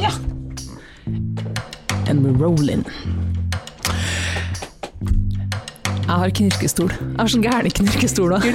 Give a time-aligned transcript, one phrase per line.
[0.00, 0.10] Ja.
[2.08, 2.84] And we're rolling.
[6.10, 6.90] Jeg har knirkestol.
[6.90, 8.46] Jeg har sånn gæren knirkestol òg.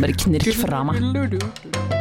[0.00, 1.91] Bare knirk fra meg.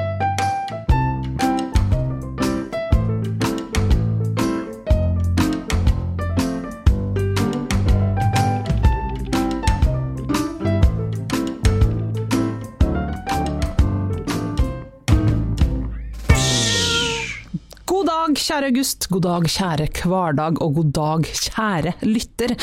[18.71, 19.09] August.
[19.11, 20.61] God dag, kjære hverdag.
[20.63, 22.53] Og god dag, kjære lytter.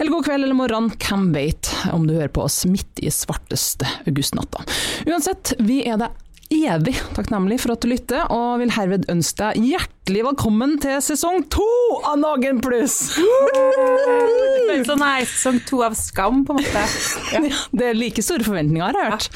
[0.00, 3.86] Eller god kveld eller morgen, hvem vet om du hører på oss midt i svarteste
[4.02, 4.64] augustnatta.
[5.06, 9.64] Uansett, vi er deg evig takknemlig for at du lytter, og vil herved ønske deg
[9.70, 11.66] hjertelig velkommen til sesong to
[12.04, 12.96] av Nagen pluss!
[13.14, 16.84] Det sånn her sesong to av Skam, på en måte.
[17.34, 17.40] Ja,
[17.74, 19.28] det er like store forventninger, har jeg hørt.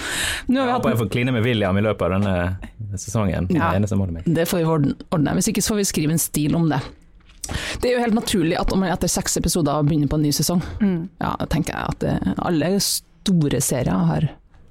[0.48, 3.48] Nå har Jeg vi håper jeg får kline med William i løpet av denne sesongen.
[3.50, 3.72] Det Ja.
[4.12, 4.24] mitt.
[4.28, 5.34] Det får vi ordne.
[5.38, 6.80] Hvis ikke så får vi skrive en stil om det.
[7.80, 10.32] Det er jo helt naturlig at om man etter seks episoder begynner på en ny
[10.36, 10.62] sesong.
[11.20, 14.28] Ja, tenker jeg at alle store serier har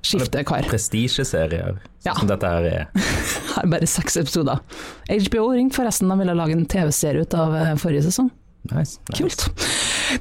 [0.08, 0.66] skiftet kar.
[0.70, 2.16] Prestisjeserier, sånn Ja.
[2.18, 2.88] som dette her er.
[3.56, 4.60] Har bare seks episoder.
[5.12, 8.32] HBO ringte forresten, de ville lage en TV-serie ut av eh, forrige sesong.
[8.68, 8.98] Nice.
[9.08, 9.16] nice.
[9.16, 9.46] Kult.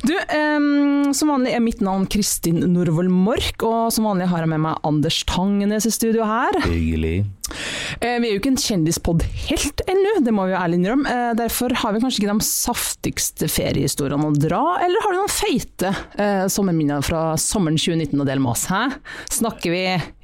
[0.06, 4.50] Du, um, som vanlig er mitt navn Kristin Norvoll Mork, og som vanlig har jeg
[4.52, 6.58] med meg Anders Tangenes i studio her.
[6.66, 7.24] Hyggelig.
[8.00, 11.06] Eh, Vi er jo ikke en kjendispod helt ennå, det må vi jo ærlig innrømme.
[11.10, 15.32] Eh, Derfor har vi kanskje ikke de saftigste feriehistoriene å dra, eller har du noen
[15.32, 18.66] feite eh, sommerminner fra sommeren 2019 å dele med oss?
[18.70, 18.82] Hæ?
[19.38, 19.82] Snakker vi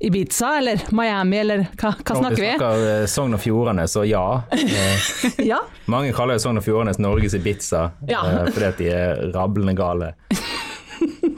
[0.09, 2.57] Ibiza eller Miami, eller hva, hva snakker vi vi?
[2.57, 4.25] snakker eh, Sogn og Fjordane, så ja.
[5.53, 8.23] Ja, Mange kaller Sogn og Fjordane Norges Ibiza, Ja.
[8.53, 10.13] fordi at de er rablende gale.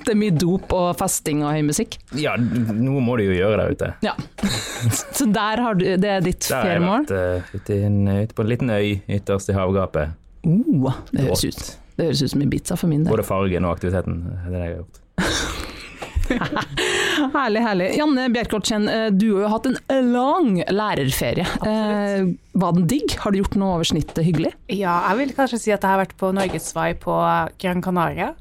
[0.05, 1.97] det er mye dop og festing og høy musikk.
[2.19, 3.93] Ja, noe må du jo gjøre der ute.
[4.05, 4.15] Ja.
[5.17, 8.37] Så der har du, det er ditt Der har jeg vært eh, ute, en, ute
[8.37, 10.15] på en liten øy ytterst i havgapet.
[10.45, 11.65] Oh, det høres ut.
[11.95, 13.13] Det høres ut som Ibiza for min del.
[13.15, 14.25] Både fargen og aktiviteten.
[14.29, 15.01] Det er det jeg har gjort.
[17.35, 17.89] Herlig, herlig.
[17.99, 21.45] Janne Bjerkholt eh, du har jo hatt en lang lærerferie.
[21.69, 23.17] Eh, var den digg?
[23.21, 24.55] Har du gjort noe over snittet hyggelig?
[24.73, 27.19] Ja, jeg vil kanskje si at jeg har vært på norgesvei på
[27.61, 28.33] Gran Canaria.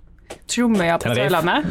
[0.50, 1.14] Tromøya på.
[1.16, 1.64] Sørlandet.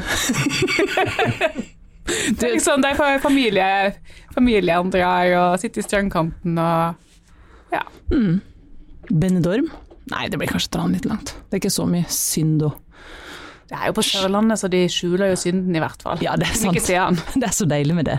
[2.02, 3.94] Det er liksom der familie,
[4.34, 6.98] familien drar og sitter i strandkanten og
[7.72, 7.84] ja.
[9.08, 9.70] Benidorm?
[10.10, 11.34] Nei, det blir kanskje å dra den litt langt.
[11.46, 12.80] Det er ikke så mye synd og
[13.70, 16.20] Det er jo på Sørlandet, så de skjuler jo synden i hvert fall.
[16.20, 17.22] Ja, det er sant.
[17.40, 18.18] Det er så deilig med det.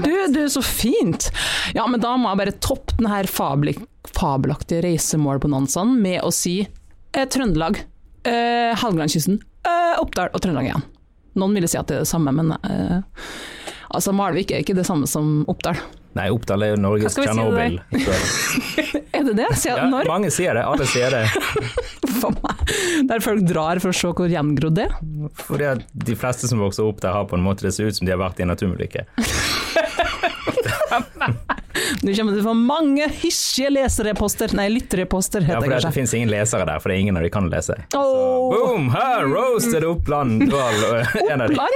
[0.00, 1.28] Du, du, så fint!
[1.76, 3.74] Ja, men da må jeg bare toppe den her fabel
[4.14, 7.82] fabelaktige reisemålbonanzaen med å si eh, Trøndelag,
[8.28, 10.84] eh, Helgelandskysten, eh, Oppdal og Trøndelag igjen.
[11.40, 12.98] Noen ville si at det er det samme, men eh,
[13.94, 15.76] altså Malvik er ikke det samme som Oppdal.
[16.14, 17.80] Nei, Oppdal er jo Norges Tsjernobyl.
[17.90, 19.48] si Er det det?
[19.58, 20.06] Sier Ja, når?
[20.06, 21.24] mange sier det, alle sier det.
[22.20, 22.62] For meg.
[23.10, 24.94] Der folk drar for å se hvor gjengrodd det er.
[25.42, 27.96] Fordi at de fleste som vokser opp der har på en måte det ser ut
[27.98, 29.02] som de har vært i en atomulykke.
[32.02, 35.82] Nå kommer det til å få mange hysjige lesereposter, nei lyttereposter heter Ja, for det
[35.86, 37.76] det finnes ingen lesere der, for det er ingen av de kan lese.
[37.92, 38.02] Så
[38.50, 40.44] boom, her, roasted Oppland!
[40.48, 40.84] Oppland?
[40.90, 41.60] og en av de.
[41.60, 41.74] Land?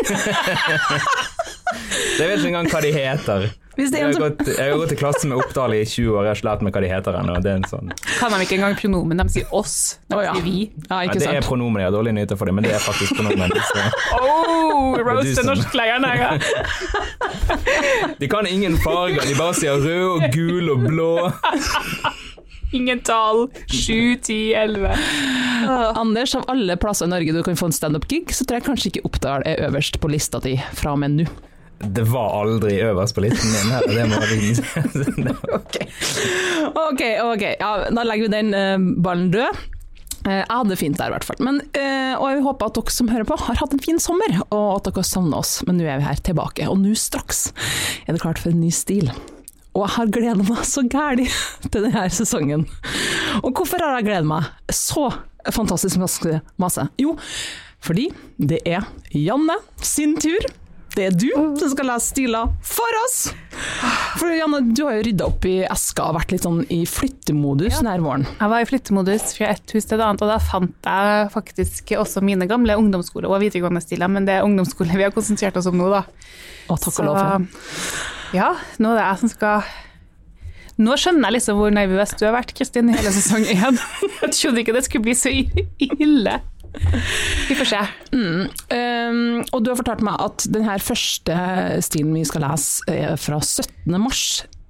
[2.19, 3.49] Jeg vet ikke engang hva de heter.
[3.79, 5.75] Hvis det er Jeg en har, som gått, jeg har gått i klasse med Oppdal
[5.77, 7.37] i 20 år, jeg har ikke lært meg hva de heter ennå.
[7.45, 9.77] Det sånn Kan de ikke engang pronomen, de sier oss,
[10.11, 10.57] de sier vi.
[10.89, 13.15] Ja, ja, Det er pronomen, jeg har dårlige nyheter for det, men det er faktisk
[13.15, 13.55] pronomen.
[13.55, 13.85] Så.
[14.19, 16.31] Oh, roast som- norsklæreren her, ja.
[18.19, 21.13] De kan ingen farger, de bare sier rød og gul og blå.
[22.75, 23.47] Ingen tall.
[23.73, 24.91] 7, 10, 11.
[25.97, 28.91] Anders, av alle plasser i Norge du kan få en standup-gig, så tror jeg kanskje
[28.93, 31.29] ikke Oppdal er øverst på lista di fra og med nå.
[31.79, 34.53] Det var aldri øverst på listen min her, det må vi
[35.59, 35.77] Ok,
[36.75, 37.45] ok, ok.
[37.61, 39.61] Ja, da legger vi den uh, ballen død.
[40.27, 41.41] Eh, jeg hadde det fint der i hvert fall.
[41.45, 44.35] Men, eh, og jeg håper at dere som hører på har hatt en fin sommer,
[44.51, 45.59] og at dere savner oss.
[45.69, 47.49] Men nå er vi her tilbake, og nå straks
[48.07, 49.13] er det klart for en ny stil.
[49.77, 51.29] Og jeg har gleda meg så gæli
[51.71, 52.67] til denne sesongen.
[53.45, 55.09] Og hvorfor har jeg gledet meg så
[55.55, 56.89] fantastisk masse?
[56.99, 57.15] Jo,
[57.85, 60.43] fordi det er Janne sin tur.
[60.99, 61.29] Det er du
[61.61, 63.19] som skal lese stiler for oss.
[64.19, 67.77] For Janne, du har jo rydda opp i eska og vært litt sånn i flyttemodus
[67.77, 67.83] Ja.
[67.85, 68.25] denne våren.
[68.41, 71.93] Jeg var i flyttemodus fra et hus til et annet, og da fant jeg faktisk
[72.03, 75.71] også mine gamle ungdomsskole- og videregående stiler, men det er ungdomsskole vi har konsentrert oss
[75.71, 76.03] om nå, da.
[76.69, 77.47] Å, takk og lov for det.
[78.41, 78.51] ja,
[78.83, 79.63] nå er det jeg som skal
[80.79, 83.79] Nå skjønner jeg liksom hvor nervøs du har vært, Kristin, i hele sesong én.
[84.23, 86.37] Jeg trodde ikke det skulle bli så ille.
[87.49, 87.83] Vi får se.
[88.13, 91.39] Um, og du har fortalt meg at den her første
[91.85, 93.95] stilen vi skal lese er fra 17.
[93.99, 94.25] mars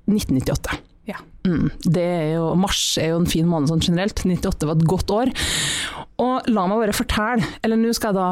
[0.08, 0.78] 1998.
[1.08, 1.20] Ja.
[1.46, 4.24] Mm, det er jo, mars er jo en fin måned sånn generelt.
[4.24, 5.32] 98 var et godt år.
[6.20, 8.30] Og la meg bare fortelle, eller nå skal jeg da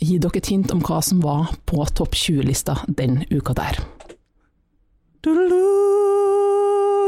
[0.00, 3.82] gi dere et hint om hva som var på topp 20-lista den uka der.
[5.20, 5.60] Du-du-du,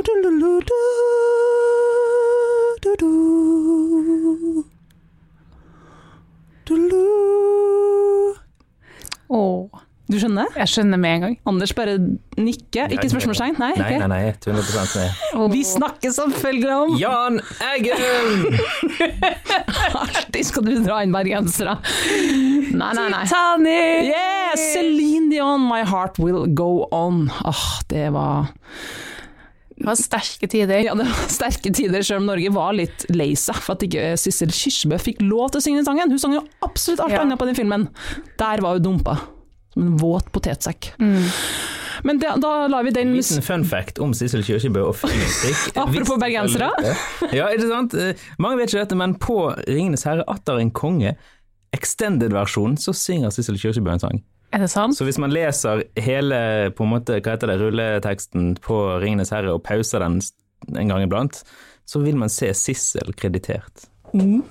[0.05, 1.12] du-du-du-du, du-du.
[9.33, 9.69] Åh,
[10.13, 10.51] Du skjønner?
[10.59, 11.37] jeg skjønner med en gang.
[11.49, 11.95] Anders bare
[12.37, 13.55] nikker, ikke spørsmålstegn?
[13.63, 13.71] Nei?
[13.79, 15.53] Nei, nei, nei, 100 med.
[15.55, 17.39] Vi snakker selvfølgelig om Jan
[17.71, 18.59] Eggen!
[20.03, 21.79] Alltid skal du dra inn bergensere.
[22.77, 23.23] Nei, nei, nei.
[23.25, 24.11] Titanic!
[24.11, 27.25] Yeah, Celine Dion, My Heart Will Go On.
[27.49, 28.53] Åh, det var
[29.83, 30.85] Det var sterke tider.
[30.87, 34.13] ja, det var sterke tider, selv om Norge var litt lei seg for at ikke
[34.21, 36.13] Sissel Kyrkjebø fikk lov til å synge den sangen.
[36.15, 37.23] Hun sang jo absolutt alt Ja.
[37.25, 37.89] annet på den filmen.
[38.39, 39.17] Der var hun dumpa.
[39.75, 40.93] Som en våt potetsekk.
[41.03, 41.27] Mm.
[42.05, 45.77] Men det, da lar vi den Liten fun fact om Sissel Kyrkjebø og filmmusikk.
[45.83, 46.71] Apropos bergensere.
[47.35, 47.95] Ja, ikke sant?
[48.39, 49.37] Mange vet ikke dette, men på
[49.67, 51.17] Ringenes herre atter en konge,
[51.77, 54.23] extended-versjon, så synger Sissel Kyrkjebø en sang.
[54.53, 54.97] Er det sant?
[54.99, 59.55] Så hvis man leser hele på en måte, hva heter det, rulleteksten på Ringenes herre
[59.57, 60.21] og pauser den
[60.77, 61.41] en gang iblant,
[61.89, 63.89] så vil man se Sissel kreditert.
[64.13, 64.43] Men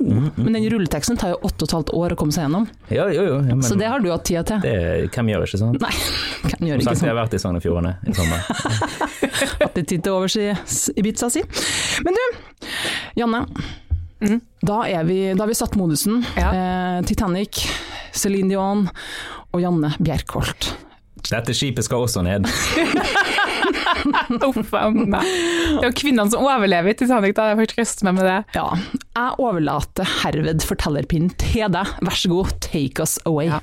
[0.56, 3.21] den rulleteksten tar jo åtte og et halvt år å komme seg gjennom, Ja, jo,
[3.27, 3.36] jo.
[3.45, 4.63] Ja, men så det har du hatt tida til.
[4.65, 5.77] det, hvem gjør ikke sånn?
[5.83, 5.92] Nei,
[6.50, 7.12] hvem gjør Som ikke sagt, sånn.
[7.12, 8.42] har vært i Sogn og Fjordane i sommer.
[9.62, 10.48] Hatt litt tid til overs i
[10.98, 11.45] Ibiza si.
[12.07, 12.25] Men du,
[13.21, 13.44] Janne.
[14.21, 14.42] Mhm.
[14.65, 16.19] Da, er vi, da har vi satt modusen.
[16.38, 16.50] Ja.
[16.53, 17.62] Eh, Titanic,
[18.18, 18.83] Céline Dion
[19.51, 20.71] og Janne Bjerkholt.
[21.30, 22.48] Dette skipet skal også ned.
[24.48, 25.21] Uff a meg.
[25.21, 27.51] Det er jo kvinnene som overlever i Titanic, da.
[27.51, 28.39] Jeg får trøste meg med det.
[28.57, 28.68] Ja,
[29.15, 31.94] jeg overlater herved fortellerpinnen til deg.
[32.01, 33.51] Vær så god, take us away.
[33.51, 33.62] Ja.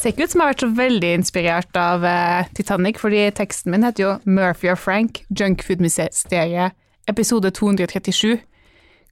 [0.00, 3.74] Ser ikke ut som jeg har vært så veldig inspirert av eh, Titanic, fordi teksten
[3.74, 6.76] min heter jo Murphy og Frank, Junkfood-mysteriet,
[7.10, 8.38] episode 237.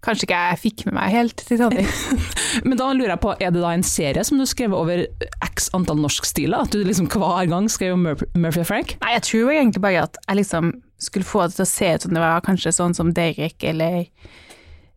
[0.04, 1.88] Kanskje ikke jeg fikk med meg helt Titanic.
[2.68, 5.02] Men da lurer jeg på, er det da en serie som du skrev over
[5.48, 6.62] x antall norskstiler?
[6.68, 8.94] At du liksom hver gang skrev om Mur Murphy og Frank?
[9.02, 10.70] Nei, jeg tror egentlig bare at jeg liksom
[11.02, 14.04] skulle få det til å se ut som det var kanskje sånn som Derek eller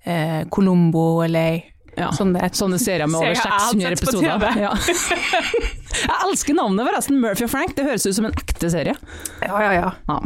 [0.05, 1.59] eh, Columbo eller
[1.97, 2.07] Ja.
[2.15, 2.47] sånne.
[2.55, 4.61] Sånne serier med over Serier jeg har 600 episoder.
[4.61, 4.71] Ja.
[6.01, 7.73] Jeg elsker navnet forresten, Murphy og Frank.
[7.77, 8.93] Det høres ut som en ekte serie.
[9.43, 9.89] Ja, ja, ja.
[10.07, 10.21] Ja.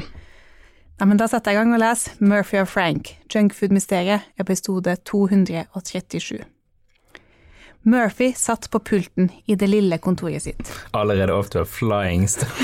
[0.96, 6.38] Nei, men da setter jeg i gang og leser Murphy og Frank, Junkfood-mysteriet, episode 237.
[7.86, 10.72] Murphy satt på pulten i det lille kontoret sitt.
[10.96, 12.56] Allerede off to a flying start.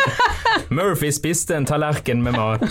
[0.78, 2.64] Murphy spiste en tallerken med mat.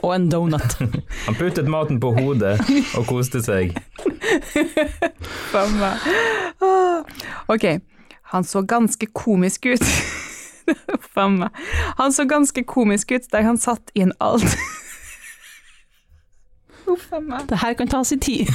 [0.00, 0.78] Og en donut.
[1.26, 2.54] Han puttet maten på hodet
[2.96, 3.74] og koste seg.
[7.50, 7.66] Ok,
[8.32, 9.82] han så ganske komisk ut.
[11.14, 11.50] Faen meg.
[11.98, 14.56] Han så ganske komisk ut der han satt i en alt.
[16.92, 17.46] Uff a meg.
[17.48, 18.50] Det her kan ta sin tid.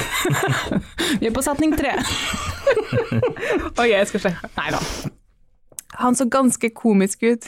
[1.20, 1.96] Vi er på setning tre.
[3.78, 4.50] Ok, jeg skal sjekke.
[4.58, 4.82] Nei da.
[6.02, 7.48] Han så ganske komisk ut.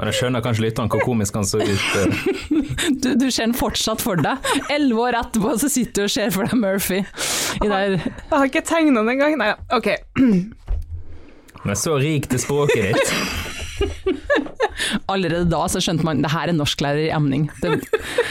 [0.00, 1.68] Men jeg skjønner kanskje litt hvor komisk han så ut.
[2.00, 2.08] eh.
[3.04, 4.40] Du, du ser den fortsatt for deg.
[4.72, 7.02] Elleve år etterpå så sitter du og ser for deg Murphy.
[7.60, 8.00] Jeg
[8.30, 9.36] har ikke tegna den engang.
[9.42, 9.90] Nei, ok.
[11.66, 13.12] Men så rik til språket ditt.
[15.12, 17.50] allerede da så skjønte man det her er norsklærer i emning.
[17.60, 17.76] Det,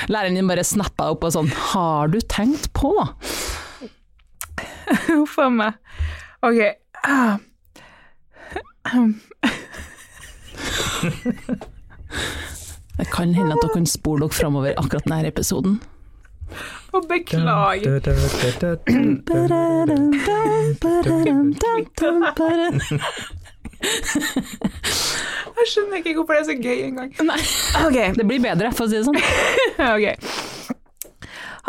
[0.10, 2.90] læreren din bare snappa opp og sånn Har du tenkt på?
[5.06, 5.78] Huff a meg.
[6.42, 6.60] Ok.
[11.00, 12.50] Ah.
[13.00, 15.80] Det kan hende at dere kan spole dere framover akkurat denne episoden.
[16.92, 18.00] Og beklager.
[25.60, 27.14] Jeg skjønner ikke hvorfor det er så gøy engang.
[27.24, 27.40] Nei,
[28.18, 29.22] det blir bedre, for å si det sånn.
[29.96, 30.16] okay.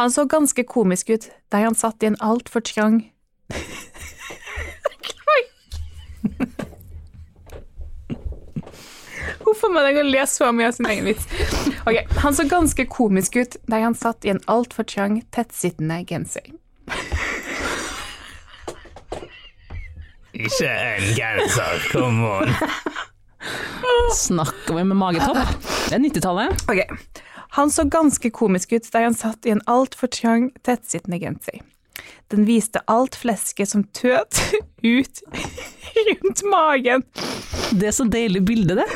[0.01, 3.03] Han så ganske komisk ut der han satt i en altfor trang
[6.41, 6.70] Huff
[9.53, 11.27] a må jeg kan lese så mye av sin egen vits.
[11.87, 16.53] Ok, Han så ganske komisk ut der han satt i en altfor trang, tettsittende genser.
[20.33, 22.55] Ikke en genser, come on.
[24.15, 25.43] Snakker vi med magetopp?
[25.89, 26.65] Det er 90-tallet.
[26.71, 26.87] Okay.
[27.57, 31.61] Han så ganske komisk ut der han satt i en altfor trang, tettsittende genser.
[32.31, 34.39] Den viste alt flesket som tøt
[34.97, 35.23] ut
[36.11, 37.05] rundt magen.
[37.71, 38.87] Det er så deilig bilde, det.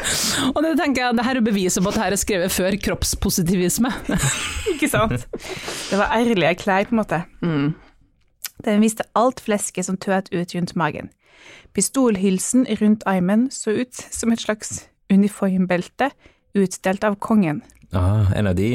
[0.52, 2.78] Og det tenker jeg, det her er beviset på at det her er skrevet før
[2.86, 3.90] kroppspositivisme.
[4.72, 5.26] Ikke sant?
[5.34, 7.20] Det var ærlige klær, på en måte.
[8.64, 11.10] Den viste alt flesket som tøt ut rundt magen.
[11.74, 16.10] Pistolhylsen rundt armen så ut som et slags uniformbelte
[16.54, 17.62] utdelt av kongen.
[17.94, 18.68] Ah, en av de.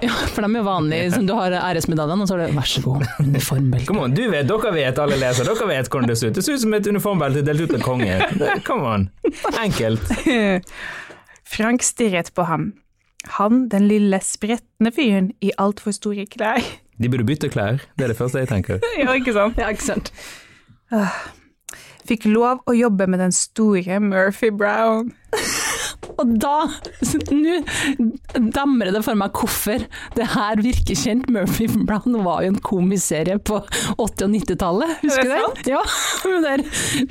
[0.00, 2.68] Ja, for de er jo vanlige, som du har æresmedaljene, og så er det vær
[2.70, 3.86] så god, uniformbelte.
[3.90, 6.38] Come on, du vet, dere vet, alle leser, dere vet hvordan det ser ut.
[6.38, 8.16] Det ser ut som et uniformbelte delt ut av konge.
[8.40, 9.08] Det- Come on.
[9.60, 10.14] Enkelt.
[11.56, 12.70] Frank stirret på ham.
[13.36, 16.64] Han, den lille, spretne fyren i altfor store klær.
[16.98, 18.80] De burde bytte klær, det er det første jeg tenker.
[19.02, 19.60] ja, ikke sant?
[19.60, 20.12] Ja, ikke sant.
[22.08, 25.12] Fikk lov å jobbe med den store Murphy Brown.
[26.20, 26.56] Og da,
[27.32, 27.54] nå
[28.52, 29.78] demrer det for meg hvorfor
[30.16, 31.24] det her virker kjent.
[31.32, 33.54] Murphy Brown var jo en komiserie på
[33.96, 35.42] 80- og 90-tallet, husker Er du det?
[35.72, 35.82] Ja,
[36.24, 36.58] hun der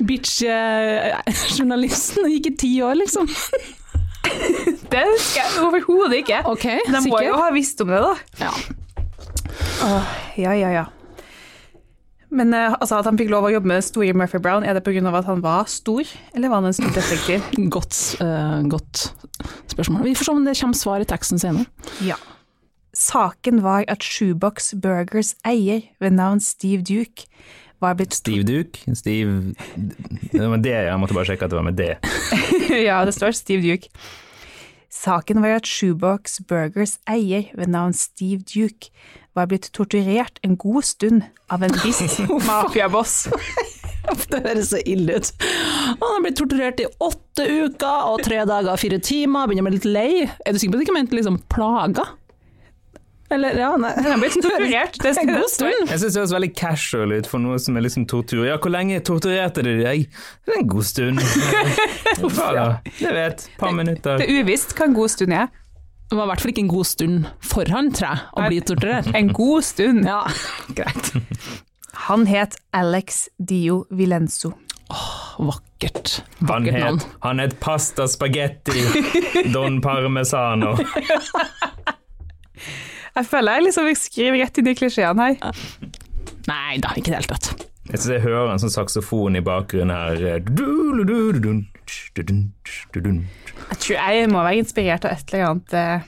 [0.08, 3.24] bitch-journalisten gikk i ti år, liksom.
[4.92, 6.38] Det husker jeg overhodet ikke.
[6.48, 8.14] Ok, De må jo ha visst om det, da.
[8.46, 8.52] Ja.
[10.38, 10.84] Ja, ja, ja.
[12.32, 14.84] Men eh, altså, at han fikk lov å jobbe med store Murphy Brown, er det
[14.86, 15.04] pga.
[15.12, 17.44] at han var stor, eller var han en stor detektiv?
[17.74, 19.12] Godt, uh, godt
[19.72, 20.06] spørsmål.
[20.08, 21.68] Vi får se om det kommer svar i teksten senere.
[22.00, 22.16] Ja.
[22.96, 27.28] Saken var at Shoebox Burgers eier ved navn Steve Duke
[27.82, 28.84] var blitt Steve Duke?
[28.94, 29.54] Steve
[30.32, 31.94] Det var det, jeg måtte bare sjekke at det var med det.
[32.88, 33.88] Ja, det står Steve Duke.
[34.92, 38.92] Saken var at Shoebox Burgers eier ved navn Steve Duke
[39.36, 41.22] var blitt torturert en god stund
[41.52, 43.26] av en viss mafiaboss.
[44.32, 45.28] Det høres så ille ut.
[46.00, 49.70] Han har blitt torturert i åtte uker og tre dager og fire timer, begynner å
[49.70, 50.24] bli litt lei.
[50.42, 52.08] Er du sikker på at du ikke mente liksom plaga?
[53.32, 53.92] Eller, ja, nei.
[53.96, 54.98] Han har blitt torturert.
[55.00, 55.86] Det En god stund.
[55.88, 58.42] Jeg syns det høres veldig casual ut for noe som er liksom tortur.
[58.44, 60.04] Ja, hvor lenge torturerte de deg?
[60.44, 61.22] Det er en god stund.
[62.26, 62.66] Hva da?
[63.00, 63.46] Jeg vet.
[63.48, 64.20] Et par minutter.
[64.20, 65.48] Det er uvisst hva en god stund er.
[66.12, 68.58] Det var i hvert fall ikke en god stund for han, tror jeg, å bli
[68.68, 69.06] torturert.
[69.16, 70.04] En god stund.
[70.04, 70.18] Ja,
[70.76, 71.08] greit.
[72.10, 74.50] Han het Alex Dio Vilenzo.
[75.40, 76.18] Vakkert.
[76.42, 76.98] Han Vakkert navn.
[77.00, 78.84] het, han het pasta spagetti
[79.54, 80.74] don parmesano.
[83.12, 85.58] Jeg føler jeg liksom skriver rett inn i klisjeene her.
[86.48, 87.50] Nei da, ikke i det hele tatt.
[87.90, 90.40] Jeg synes jeg hører en sånn saksofon i bakgrunnen her.
[90.48, 91.58] Du-du-du-du-dun,
[92.16, 92.40] du-dun,
[92.94, 93.18] du-dun.
[93.72, 96.00] Jeg tror jeg må være inspirert av et eller annet eh,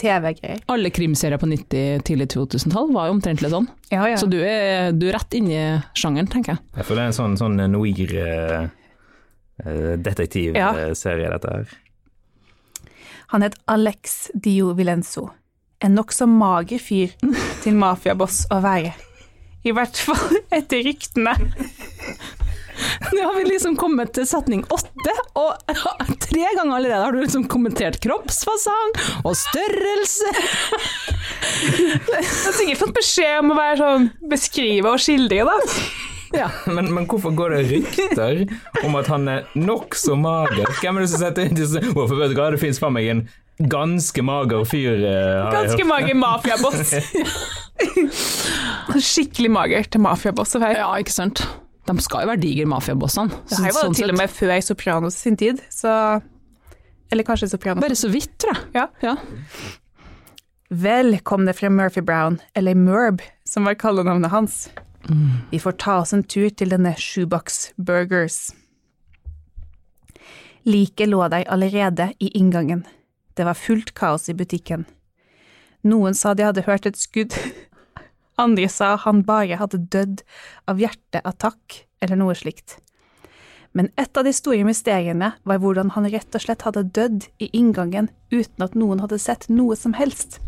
[0.00, 0.58] TV-greier.
[0.72, 3.68] Alle krimserier på 90-, tidlig 2000-tall var jo omtrent litt sånn.
[3.92, 4.16] Ja, ja.
[4.20, 5.58] Så du er, du er rett inne i
[5.96, 6.60] sjangeren, tenker jeg.
[6.76, 10.70] Jeg føler det er en sånn, sånn noir-detektivserie, eh, Ja.
[11.36, 11.66] dette her.
[13.34, 14.02] Han het Alex
[14.34, 15.24] Dio Vilenzo.
[15.80, 17.08] En nokså mager fyr
[17.62, 18.92] til mafiaboss å være.
[19.64, 21.34] I hvert fall etter ryktene.
[23.14, 25.74] Nå har vi liksom kommet til setning åtte, og
[26.26, 28.94] tre ganger allerede har du liksom kommentert kroppsfasong
[29.24, 30.30] og størrelse.
[31.60, 35.58] Jeg har sikkert fått beskjed om å være sånn beskrive og skildre, da.
[36.30, 36.46] Ja.
[36.70, 38.44] Men, men hvorfor går det rykter
[38.86, 40.68] om at han er nokså mager?
[40.78, 43.08] Hvem er det som setter inn disse Hvorfor vet du hva, det finnes faen meg
[43.10, 43.24] en
[43.60, 45.02] ganske mager fyr.
[45.04, 46.94] eh, har jeg Ganske mager mafiaboss.
[49.10, 51.42] Skikkelig mager til mafiaboss ja, ikke sant.
[51.90, 53.40] De skal jo være digre mafiabossene.
[53.50, 55.92] Det her var Sånn til og med før Sopranos sin tid, så
[57.10, 57.82] Eller kanskje Sopranos.
[57.82, 58.68] Bare så vidt, tror jeg.
[58.78, 58.86] Ja.
[59.02, 59.16] Ja.
[60.70, 64.68] Vel kom det fra Murphy Brown, eller Murb, som var kallenavnet hans.
[65.50, 68.52] Vi får ta oss en tur til denne Shoebox Burgers.
[70.62, 72.84] Liket lå der allerede i inngangen.
[73.34, 74.84] Det var fullt kaos i butikken.
[75.82, 77.34] Noen sa de hadde hørt et skudd.
[78.40, 80.22] Andre sa han bare hadde dødd
[80.70, 82.78] av hjerteattakk eller noe slikt.
[83.76, 87.50] Men et av de store mysteriene var hvordan han rett og slett hadde dødd i
[87.54, 90.40] inngangen uten at noen hadde sett noe som helst.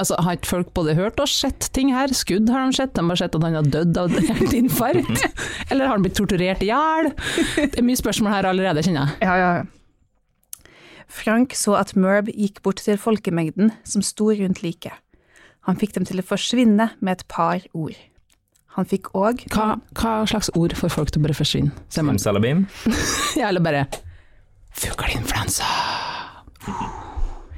[0.00, 2.10] Altså, har ikke folk både hørt og sett ting her?
[2.16, 5.26] Skudd har de sett, de har sett at han har dødd av hjerteinfarkt.
[5.68, 7.10] Eller har han blitt torturert i hjel?
[7.58, 9.28] Det er mye spørsmål her allerede, kjenner jeg.
[9.28, 10.72] Ja, ja, ja.
[11.10, 14.94] Frank så at Murb gikk bort til folkemengden som sto rundt liket.
[15.68, 17.96] Han fikk dem til å forsvinne med et par ord.
[18.78, 21.72] Han fikk òg Hva, hva slags ord får folk til å bare forsvinne?
[21.92, 22.66] Simsalabim?
[23.40, 23.86] Ja, eller bare
[24.78, 25.66] Fugleinfluensa.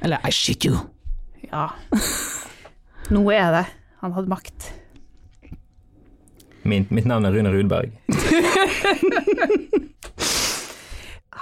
[0.01, 0.79] Eller I shit you.
[1.51, 1.69] Ja.
[3.13, 3.65] Noe er det.
[4.01, 4.71] Han hadde makt.
[6.67, 7.93] Min, mitt navn er Rune Rudberg.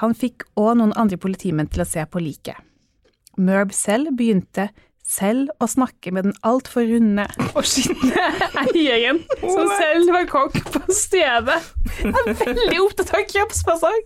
[0.01, 2.57] Han fikk òg noen andre politimenn til å se på liket.
[3.37, 4.67] Merb selv begynte
[5.11, 8.23] selv å snakke med den altfor runde og skitne
[8.71, 11.57] eieren, som selv var kokk på stedet.
[11.99, 14.01] Jeg er veldig opptatt av kroppsfasong.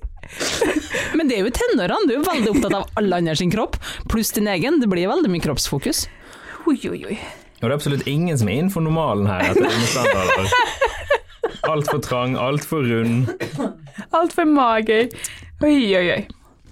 [1.13, 3.77] Men det er jo tenårene, du er veldig opptatt av alle andre sin kropp,
[4.09, 4.79] pluss din egen.
[4.81, 6.07] Det blir veldig mye kroppsfokus.
[6.65, 7.17] Oi, oi, oi.
[7.61, 9.53] Og det er absolutt ingen som er innenfor normalen her.
[11.69, 13.29] Altfor trang, altfor rund,
[14.13, 15.07] Altfor mager.
[15.63, 16.19] Oi, oi, oi.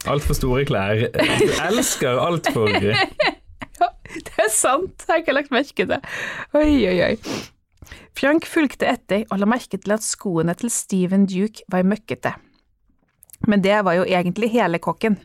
[0.10, 1.06] altfor store klær.
[1.40, 2.74] Du elsker altfor
[4.28, 5.88] det er sant, jeg har ikke lagt merke til.
[5.94, 6.00] det.
[6.54, 7.94] Oi, oi, oi.
[8.18, 12.36] Frank fulgte etter og la merke til at skoene til Steven Duke var møkkete.
[13.50, 15.18] Men det var jo egentlig hele kokken.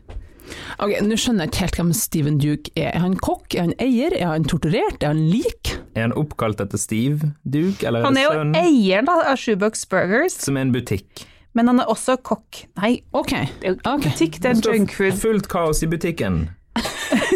[0.81, 2.89] Ok, Nå skjønner jeg ikke helt hvem Steven Duke er.
[2.97, 5.75] Er han kokk, er han eier, er han torturert, er han lik?
[5.93, 10.39] Er han oppkalt etter Steve Duke, eller Han er jo eieren da, av Shoebox Burgers,
[10.41, 11.27] Som er en butikk.
[11.53, 12.63] men han er også kokk.
[12.81, 13.35] Nei, Ok.
[13.61, 15.13] det er jo butikk, det er junkfood.
[15.21, 16.47] Fullt kaos i butikken.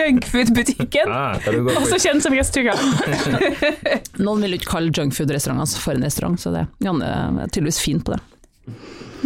[0.00, 1.36] Junkfood-butikken, Ah,
[1.80, 2.80] også kjent som restaurant.
[4.24, 7.10] Noen vil jo ikke kalle junkfood-restaurant for en restaurant, så det Janne
[7.44, 8.20] er tydeligvis fin på det.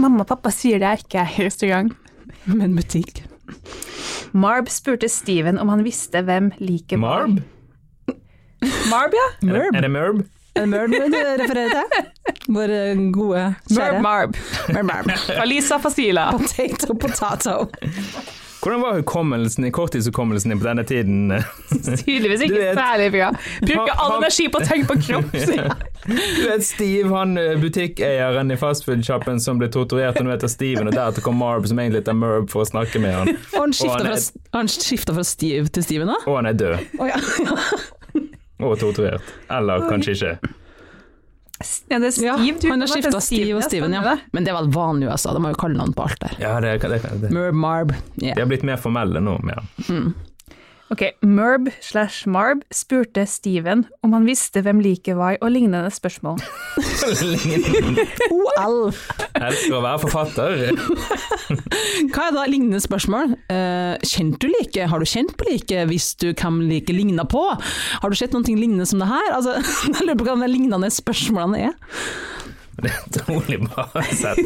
[0.00, 1.92] Mamma og pappa sier det er ikke restaurant.
[2.50, 3.22] Men butikk.
[4.34, 6.98] Marb spurte Steven om han visste hvem liker.
[6.98, 7.38] Marb?
[8.90, 9.26] Marb, ja.
[9.44, 9.74] Er det, Merb.
[9.76, 10.24] er det Merb?
[10.54, 12.10] Er det Merb du refererer til?
[12.54, 14.36] Vår eh, gode, kjære Merb Marb.
[14.74, 15.12] Merb, Marb.
[15.42, 16.28] Alisa Fasila.
[16.34, 17.54] Potato, potato.
[18.64, 21.32] Hvordan var hukommelsen, korttidshukommelsen din på denne tiden?
[22.04, 23.26] Tydeligvis ikke vet- særlig bra.
[23.60, 25.36] Bruker all energi på å tenke på kropp.
[26.04, 30.90] Du vet Steve, han eh, butikkeieren i fastfood-sjappen som ble torturert, og nå heter Steven,
[30.90, 33.30] og deretter kom Marb, som egentlig heter Merb, for å snakke med han.
[33.54, 33.72] Og han
[34.68, 36.18] skifta fra, fra Steve til Steven da?
[36.28, 36.84] Og han er død.
[37.00, 37.16] Oh, ja.
[38.60, 39.32] Og torturert.
[39.52, 40.54] Eller kanskje ikke.
[41.88, 42.34] Ja, det er ja.
[42.34, 44.16] Steve du Han har det er skifta Steve og Steven, ja.
[44.34, 46.36] Men det var vanlig i USA, de har jo kallenavn på alt der.
[46.42, 47.30] Ja, det, det, det.
[47.30, 47.94] Merb, Marb.
[48.18, 48.34] Yeah.
[48.34, 49.38] De har blitt mer formelle nå.
[49.54, 49.62] Ja.
[50.92, 56.42] Ok, Merb slash Marb spurte Steven om han visste hvem liket var, og lignende spørsmål.
[58.34, 58.92] OL!
[59.40, 60.66] Elsker å være forfatter.
[62.12, 63.32] Hva er da lignende spørsmål?
[63.48, 64.84] Uh, kjente du like?
[64.92, 65.86] Har du kjent på like?
[65.88, 67.46] Visste du hvem like ligna på?
[68.04, 69.32] Har du sett noe lignende som det her?
[69.32, 69.56] Altså,
[69.88, 71.76] jeg lurer på hva de lignende spørsmålene er.
[73.12, 74.38] Det er utrolig bra sett.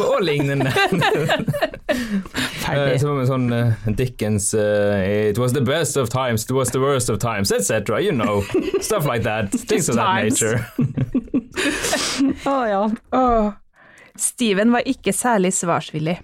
[0.00, 0.72] Og lignende.
[0.74, 1.96] Eh,
[2.64, 3.00] Ferdig.
[3.00, 6.72] Så var det sånn eh, Dickens uh, It was the best of times, it was
[6.72, 8.00] the worst of times, etc.
[8.00, 8.42] You know.
[8.80, 9.52] Stuff like that.
[9.68, 10.64] Things of that nature.
[12.48, 12.82] Å ja.
[13.14, 13.52] Oh.
[14.18, 16.20] Steven var ikke særlig svarsvillig,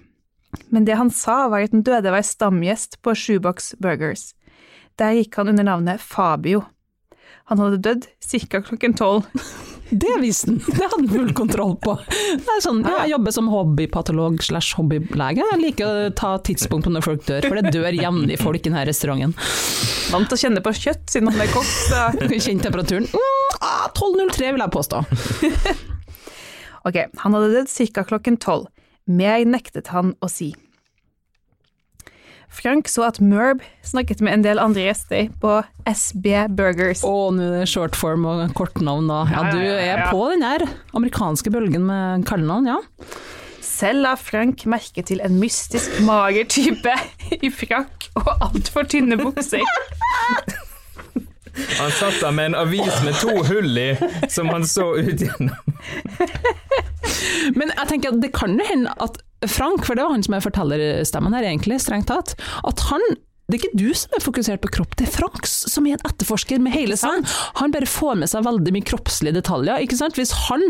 [0.71, 4.31] men det han sa var at den døde var stamgjest på Shoebox Burgers.
[4.99, 6.63] Der gikk han under navnet Fabio.
[7.51, 8.07] Han hadde dødd
[8.47, 8.61] ca.
[8.63, 9.27] klokken tolv.
[9.91, 11.97] Det visste han, det hadde han full kontroll på.
[12.07, 15.43] Det er sånn, jeg jobber som hobbypatolog slash hobbylege.
[15.51, 18.85] Jeg liker å ta tidspunkt når folk dør, for det dør jevnlig folk i denne
[18.87, 19.35] restauranten.
[20.11, 22.07] Vant til å kjenne på kjøtt siden han er kokk, så
[22.41, 23.05] Kjent temperaturen?
[23.11, 25.05] Mm, ah, 12.03 vil jeg påstå.
[26.81, 28.03] Ok, han hadde dødd ca.
[28.09, 28.69] klokken tolv.
[29.05, 30.47] Mer nektet han å si.
[32.51, 35.53] Frank så at Merb snakket med en del andre gjester på
[35.87, 37.03] SB Burgers.
[37.07, 39.21] Å, nå er det short form og kortnavn da.
[39.31, 40.65] Ja, du er på den der
[40.97, 42.79] amerikanske bølgen med kallenavn, ja.
[43.63, 46.95] Selv la Frank merke til en mystisk mager type
[47.39, 49.63] i frakk og altfor tynne bukser.
[51.79, 53.89] Han satt der med en avis med to hull i,
[54.31, 55.55] som han så ut gjennom.
[57.57, 60.37] Men jeg tenker at det kan jo hende at Frank, for det var han som
[60.37, 62.35] er fortellerstemmen her egentlig, strengt tatt,
[62.67, 63.01] at han
[63.51, 66.05] det er ikke du som er fokusert på kropp, det er Frank som er en
[66.07, 67.25] etterforsker med hele seg.
[67.59, 69.81] Han bare får med seg veldig mye kroppslige detaljer.
[69.83, 70.15] ikke sant?
[70.15, 70.63] Hvis han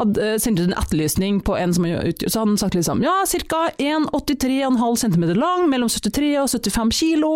[0.00, 2.78] hadde eh, sendt ut en etterlysning på en som han utgjør, så hadde han sagt
[2.78, 3.14] liksom ja,
[3.52, 3.60] ca.
[3.78, 7.30] 1,83,5 cm lang, mellom 73 og 75 kilo,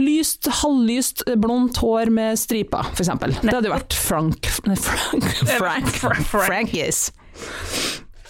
[0.00, 3.36] lyst, halvlyst, blondt hår med striper, eksempel.
[3.44, 6.50] Det hadde jo vært Frank Frank Frank Frank, Frank.
[6.50, 7.06] Frankis.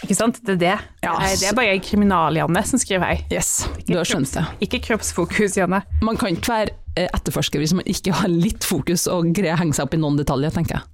[0.05, 0.41] Ikke sant?
[0.45, 0.75] Det er det.
[1.05, 1.15] Ja.
[1.25, 3.23] Det er bare Kriminal-Janne som skriver her.
[3.33, 4.45] Yes, du har skjønt det.
[4.67, 5.83] Ikke kroppsfokus, Janne.
[6.05, 9.63] Man kan ikke være eh, etterforsker hvis man ikke har litt fokus og greier å
[9.63, 10.93] henge seg opp i noen detaljer, tenker jeg.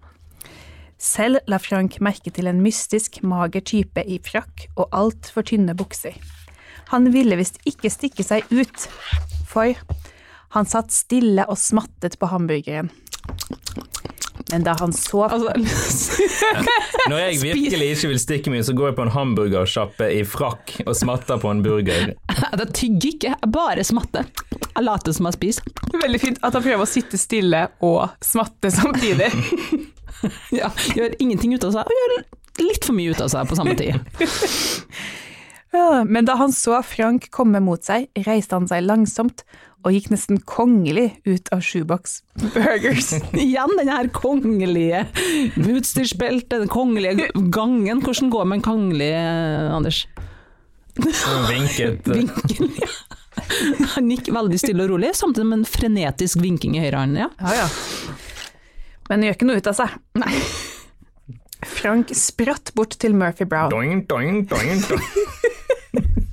[1.03, 6.15] Selv la Frank merke til en mystisk, mager type i frakk og altfor tynne bukser.
[6.93, 8.87] Han ville visst ikke stikke seg ut,
[9.49, 9.75] for
[10.55, 12.93] han satt stille og smattet på hamburgeren.
[14.51, 15.53] Men da han så Altså,
[17.11, 20.75] Når jeg virkelig ikke vil stikke meg, så går jeg på en hamburgersjappe i frakk
[20.87, 22.13] og smatter på en burger.
[22.59, 24.29] Da tygger ikke, jeg bare smatter.
[24.73, 25.73] Jeg later som jeg spiser.
[25.95, 29.31] Veldig fint at han prøver å sitte stille og smatte samtidig.
[30.55, 32.13] Ja, gjør ingenting ut av seg, og gjør
[32.63, 33.97] litt for mye ut av seg på samme tid.
[35.73, 39.45] Ja, Men da han så Frank komme mot seg, reiste han seg langsomt
[39.83, 42.21] og gikk nesten kongelig ut av Shoebox
[42.55, 43.09] Burgers.
[43.35, 45.07] Igjen den her kongelige
[45.59, 48.03] utstyrsbeltet, den kongelige gangen.
[48.05, 49.11] Hvordan går det med en kongelig,
[49.73, 50.05] Anders?
[51.49, 52.07] Vinket.
[52.15, 52.93] Vinken, ja.
[53.97, 57.19] Han gikk veldig stille og rolig, samtidig med en frenetisk vinking i høyre hånd.
[57.19, 57.31] Ja.
[57.41, 58.19] Ja, ja.
[59.09, 59.97] Men det gjør ikke noe ut av seg.
[60.21, 60.35] Nei.
[61.67, 63.73] Frank spratt bort til Murphy Brown.
[63.73, 65.09] Doing, doing, doing, doing.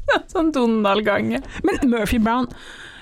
[0.34, 1.42] Sånn Donald-gange.
[1.66, 2.48] Men Murphy Brown,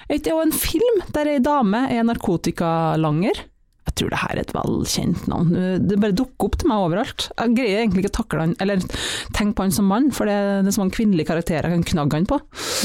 [0.08, 3.46] er det en film der ei dame er narkotikalanger?
[3.88, 5.54] Jeg tror det her er et velkjent navn.
[5.88, 7.30] Det bare dukker opp til meg overalt.
[7.32, 8.84] Jeg greier egentlig ikke å takle han, eller
[9.36, 12.20] tenke på han som mann, for det er så mange kvinnelige karakterer jeg kan knagge
[12.20, 12.40] han på.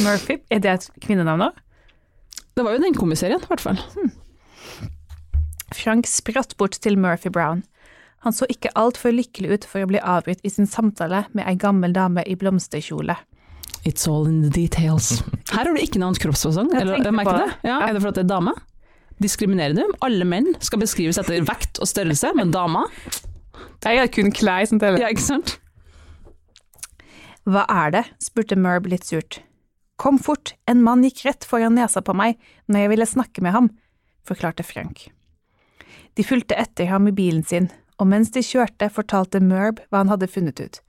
[0.06, 1.58] Murphy, er det et kvinnenavn òg?
[2.52, 3.82] Det var jo den komiserien, i hvert fall.
[5.72, 7.64] Frank spratt bort til Murphy Brown.
[8.22, 11.56] Han så ikke altfor lykkelig ut for å bli avbrutt i sin samtale med ei
[11.58, 13.16] gammel dame i blomsterkjole.
[13.84, 15.22] It's all in the details.
[15.52, 17.48] Her har du ikke noen kroppsfasong, merker du det?
[17.66, 18.54] Ja, er det for at det er dame?
[19.22, 19.82] Diskriminerer du?
[20.06, 22.86] Alle menn skal beskrives etter vekt og størrelse, men dama?
[23.82, 25.02] Jeg er kun klær som teller.
[25.02, 25.56] Ja, ikke sant?
[27.42, 28.04] Hva er det?
[28.22, 29.40] spurte Merb litt surt.
[29.98, 32.38] Kom fort, en mann gikk rett foran nesa på meg
[32.70, 33.68] når jeg ville snakke med ham,
[34.26, 35.08] forklarte Frank.
[36.14, 37.68] De fulgte etter ham i bilen sin,
[37.98, 40.80] og mens de kjørte fortalte Merb hva han hadde funnet ut.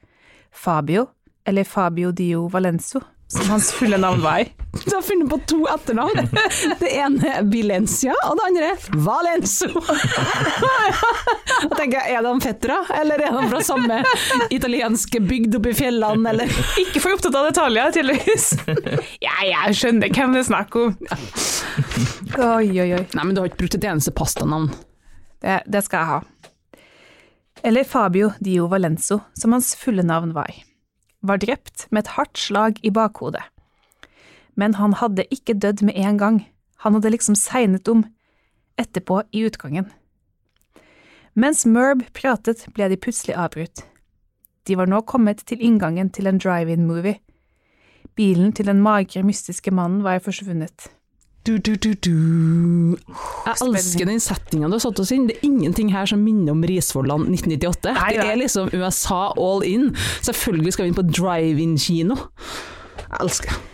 [0.54, 1.08] Fabio,
[1.46, 4.46] eller Fabio Dio Valenzo, som hans fulle navn var.
[4.86, 6.30] Du har funnet på to etternavn.
[6.80, 9.70] Det ene er Bilencia, og det andre er Valenzo.
[11.64, 14.00] Da tenker jeg, er de fettere, eller er de fra samme
[14.54, 16.52] italienske bygd oppe i fjellene, eller
[16.82, 18.50] Ikke for opptatt av detaljer, tydeligvis.
[19.24, 20.98] Ja, jeg skjønner hvem det er snakk om.
[22.34, 23.04] Oi, oi, oi.
[23.14, 24.70] Nei, men du har ikke brukt et eneste pastanavn.
[25.44, 26.20] Det, det skal jeg ha.
[27.64, 30.52] Eller Fabio Dio Valenzo, som hans fulle navn var.
[31.24, 33.44] Var drept med et hardt slag i bakhodet.
[34.60, 36.40] Men han hadde ikke dødd med en gang,
[36.84, 38.04] han hadde liksom segnet om,
[38.78, 39.88] etterpå i utgangen.
[41.34, 43.86] Mens Merb pratet, ble de plutselig avbrutt.
[44.68, 47.18] De var nå kommet til inngangen til en drive-in-movie.
[48.16, 50.92] Bilen til den magre, mystiske mannen var forsvunnet.
[51.44, 52.14] Du, du, du, du.
[53.46, 55.26] Jeg elsker den settinga du har satt oss inn.
[55.28, 57.92] Det er ingenting her som minner om Risvollan 1998.
[57.98, 59.90] Nei, det er liksom USA all in.
[60.24, 62.16] Selvfølgelig skal vi inn på drive-in-kino.
[63.04, 63.73] Jeg elsker det.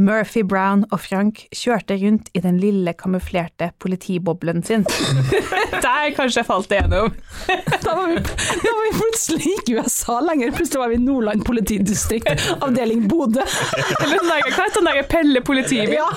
[0.00, 4.86] Murphy Brown og Frank kjørte rundt i den lille kamuflerte politiboblen sin.
[5.84, 7.12] Der kanskje jeg falt igjennom.
[7.84, 11.42] Da var, vi, da var vi plutselig ikke USA lenger, plutselig var vi i Nordland
[11.46, 12.28] politidistrikt,
[12.60, 13.42] avdeling Bodø.
[13.42, 15.96] Eller sånn hva heter den der Pelle politibil?
[15.96, 16.08] Ja,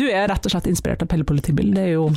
[0.00, 1.74] du er rett og slett inspirert av Pelle politibil.
[1.76, 2.08] Det er jo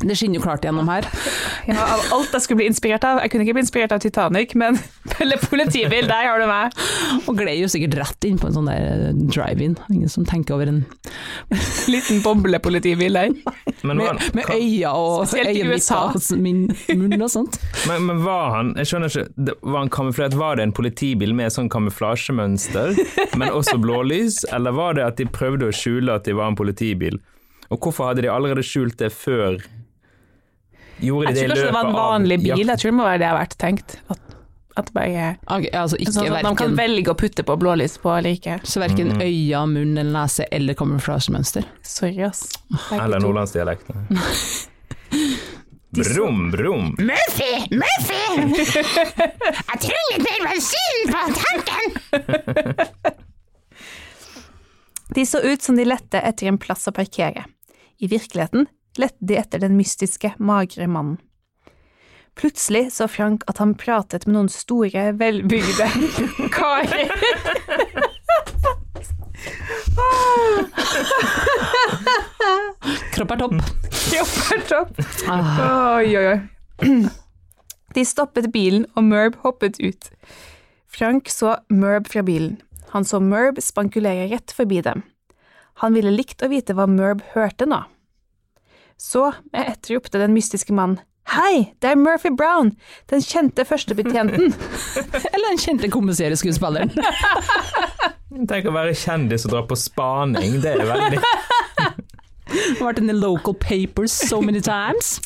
[0.00, 1.06] det skinner jo klart gjennom her.
[1.62, 3.20] Ja, av alt jeg skulle bli inspirert av.
[3.22, 4.74] Jeg kunne ikke bli inspirert av Titanic, men
[5.52, 6.72] politibil, der har du meg.
[7.30, 9.76] Og gled jo sikkert rett inn på en sånn der drive-in.
[9.94, 10.80] Ingen som tenker over en
[11.92, 13.30] Liten boblepolitibil der.
[13.86, 16.64] Men var, Med, med øyne og øyenvipper og min
[16.98, 17.60] munn og sånt.
[17.86, 20.34] men, men var han Jeg skjønner ikke, det- var han kamuflert?
[20.38, 22.98] Var det en politibil med sånn kamuflasjemønster,
[23.38, 26.58] men også blålys, eller var det at de prøvde å skjule at de var en
[26.58, 27.20] politibil?
[27.70, 29.62] Og hvorfor hadde de allerede skjult det før?
[31.02, 32.68] Gjorde Jeg de det tror kanskje det var en vanlig bil, jakten?
[32.72, 33.88] jeg tror det må være det jeg har vært tenkt.
[34.12, 34.20] At,
[34.82, 38.08] at bare okay, altså ikke sånn at De kan velge å putte på blålys på
[38.16, 38.54] eller ikke.
[38.64, 41.62] så verken øya, munn eller nese eller kamuflasjemønster.
[41.84, 42.40] Sorry, ass.
[42.70, 43.86] Begge Eller nordlandsdialekt.
[45.92, 46.94] Brum, brum.
[46.96, 48.24] Murphy, Murphy!
[48.72, 51.86] Jeg trenger litt mer bensin på tanken!
[55.12, 57.42] De så ut som de lette etter en plass å parkere.
[58.00, 58.64] I virkeligheten
[59.00, 61.18] lette de etter den mystiske, magre mannen.
[62.34, 65.88] Plutselig så Frank at han pratet med noen store, velbygde
[66.56, 67.12] karer.
[73.12, 73.54] Kropp er topp.
[74.08, 75.02] Kropp er topp.
[75.30, 76.92] Ah, Oi, oi, oi.
[77.92, 80.08] De stoppet bilen, og Merb hoppet ut.
[80.92, 82.56] Frank så Merb fra bilen.
[82.94, 85.04] Han så Merb spankulere rett forbi dem.
[85.84, 87.82] Han ville likt å vite hva Merb hørte nå.
[89.02, 91.00] Så, jeg ett den mystiske mannen,
[91.32, 92.72] Hei, det er Murphy Brown,
[93.10, 94.52] den kjente førstebetjenten.
[95.32, 96.90] eller den kjente kommissærskuespilleren.
[98.50, 103.16] Tenk å være kjendis og dra på spaning, det er veldig Har vært in the
[103.16, 105.18] local papers so many times.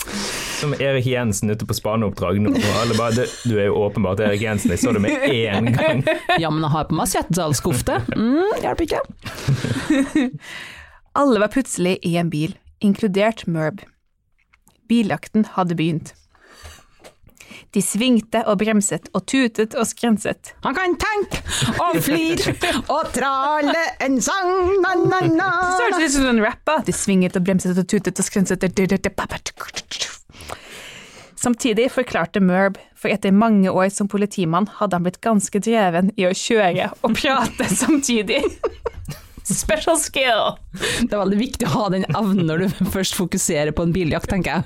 [0.60, 2.52] Som Erik Jensen ute på spaneoppdrag nå.
[2.56, 5.72] og Alle bare, du, du er jo åpenbart Erik Jensen, jeg så det med én
[5.76, 6.04] gang.
[6.40, 8.00] Ja, men jeg har på meg Sjettedalskofte.
[8.14, 9.02] Mm, hjelper ikke.
[11.16, 13.82] Alle var plutselig i en bil, inkludert Merb.
[14.88, 16.14] Biljakten hadde begynt.
[17.74, 20.52] De svingte og bremset og tutet og skrenset.
[20.64, 21.42] Han kan tenke
[21.82, 22.54] og flire
[22.92, 25.50] og trale en sang, na-na-na.
[25.76, 26.84] Så hørtes det ut som en rapper.
[26.86, 28.64] De svinget og bremset og tutet og skrenset.
[31.36, 36.26] Samtidig forklarte Merb, for etter mange år som politimann hadde han blitt ganske dreven i
[36.26, 38.40] å kjøre og prate samtidig.
[39.46, 40.56] Special skill!
[41.06, 44.26] Det er veldig viktig å ha den evnen når du først fokuserer på en biljakt,
[44.32, 44.64] tenker jeg.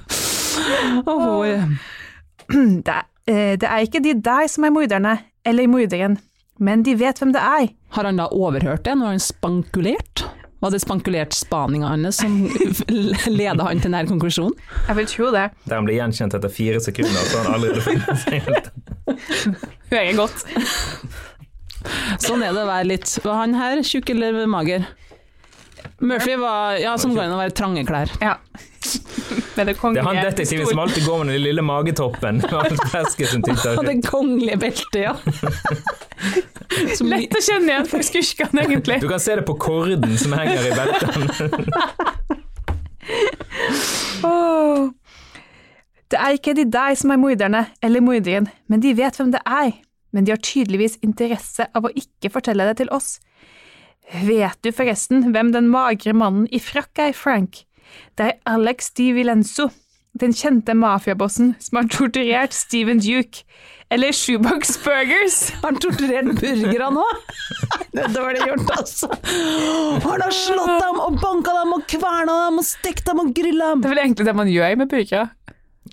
[1.05, 1.45] Oh,
[2.87, 6.17] Det, er- eh, det er ikke de der som er morderne, eller morderen,
[6.61, 7.69] men de vet hvem det er.
[7.97, 10.25] har han da overhørt det når han spankulert?
[10.61, 12.35] Var det spankulert spaninga hans som
[13.41, 14.53] leda han til denne konklusjonen?
[14.91, 15.47] Jeg vil tro det.
[15.65, 18.69] Der han ble gjenkjent etter fire sekunder, så han allerede funnet seg helt.
[19.89, 20.45] Hører godt.
[22.21, 24.85] Sånn er det å være litt Var han her tjukk eller mager?
[26.01, 28.13] Murphy var Ja, som går inn an å være trange klær.
[28.21, 28.37] Ja.
[29.57, 32.41] Med det Det er han detektiven som alltid går med den lille magetoppen.
[32.51, 35.15] Og det kongelige beltet, ja.
[36.97, 39.01] Som Lett å kjenne igjen for skurkene, egentlig.
[39.03, 41.27] Du kan se det på korden som henger i beltene.
[44.31, 44.89] oh.
[46.11, 49.43] Det er ikke de deg som er morderne, eller morderen, men de vet hvem det
[49.45, 49.75] er.
[50.11, 53.19] Men de har tydeligvis interesse av å ikke fortelle det til oss.
[54.11, 57.65] Vet du forresten hvem den magre mannen i frakk er, Frank?
[58.19, 59.69] Det er Alex Di Vilenzo,
[60.19, 63.45] den kjente mafiabossen som har torturert Steven Duke,
[63.91, 65.39] eller Shoebox Burgers.
[65.63, 67.07] Har han torturert burgere nå?
[67.95, 69.09] Det er dårlig gjort, altså.
[70.05, 73.73] Han har slått dem og banka dem og kverna dem og stekt dem og grilla
[73.73, 73.83] dem.
[73.83, 75.25] Det er vel egentlig det man gjør med burgere.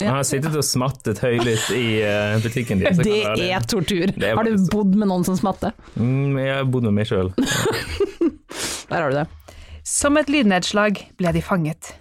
[0.05, 2.97] Han har sittet og smattet høylytt i eh, butikken din.
[3.01, 4.11] Det, Det er tortur.
[4.13, 5.73] Det er Har du bodd med noen som smatter?
[5.95, 7.31] Mm, jeg har bodd med meg sjøl.
[8.89, 9.27] Der har du det.
[9.87, 11.93] Som et lydnedslag ble de fanget.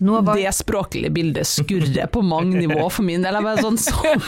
[0.00, 3.38] Var Det språklige bildet skurrer på mange nivå for min del.
[3.38, 4.26] Jeg bare sånn som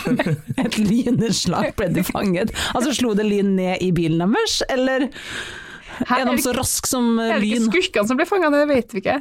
[0.64, 2.54] et lynnedslag ble de fanget.
[2.72, 5.10] Altså slo det lyn ned i bilen deres, eller
[5.98, 7.68] Her er er de så raske som eh, Er det ikke lyn?
[7.72, 8.56] skurkene som ble fanget?
[8.56, 9.18] Det vet vi ikke.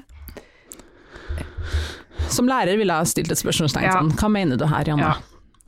[2.34, 3.94] Som lærer ville jeg ha stilt et spørsmålstegn Ja.
[4.00, 5.02] sånn, hva mener du her, Janne?
[5.02, 5.16] Ja.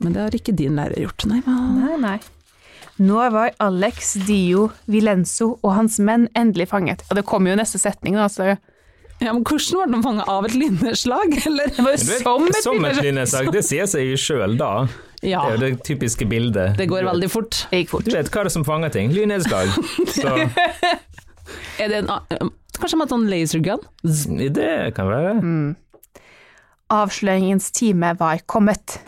[0.00, 1.26] Men det har ikke din lærer gjort.
[1.28, 1.56] Nei, hva?
[1.76, 2.18] Nei, nei.
[3.00, 7.02] Nå var Alex Dio Vilenzo og hans menn endelig fanget.
[7.10, 8.56] Og det kommer jo neste setning, da, så
[9.20, 11.66] Ja, men hvordan ble de fanget av et lynnedslag, eller?
[11.68, 13.52] det var jo som et Som et bilde.
[13.52, 14.86] Det sier seg jo sjøl, da.
[15.22, 16.76] Ja, Det er jo det typiske bildet.
[16.78, 17.66] det går veldig fort.
[17.70, 18.04] Det gikk fort.
[18.08, 19.12] Du vet hva er det som fanger ting?
[19.12, 19.68] Lynnedslag.
[21.80, 23.84] Er det en, kanskje med et sånn lasergun?
[24.54, 25.32] det kan være.
[26.90, 28.98] Avsløringens time var kommet.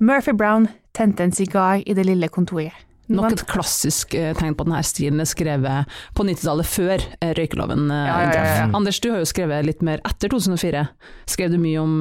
[0.00, 2.72] Murphy Brown tente en sigar i det lille kontoret.
[3.12, 7.90] Nok et klassisk eh, tegn på denne stilen er skrevet på 90-tallet, før eh, røykeloven
[7.92, 8.68] eh, Ja, ja, ja, ja.
[8.72, 10.86] Anders, du har jo skrevet litt mer etter 2004.
[11.28, 11.98] Skrev du mye om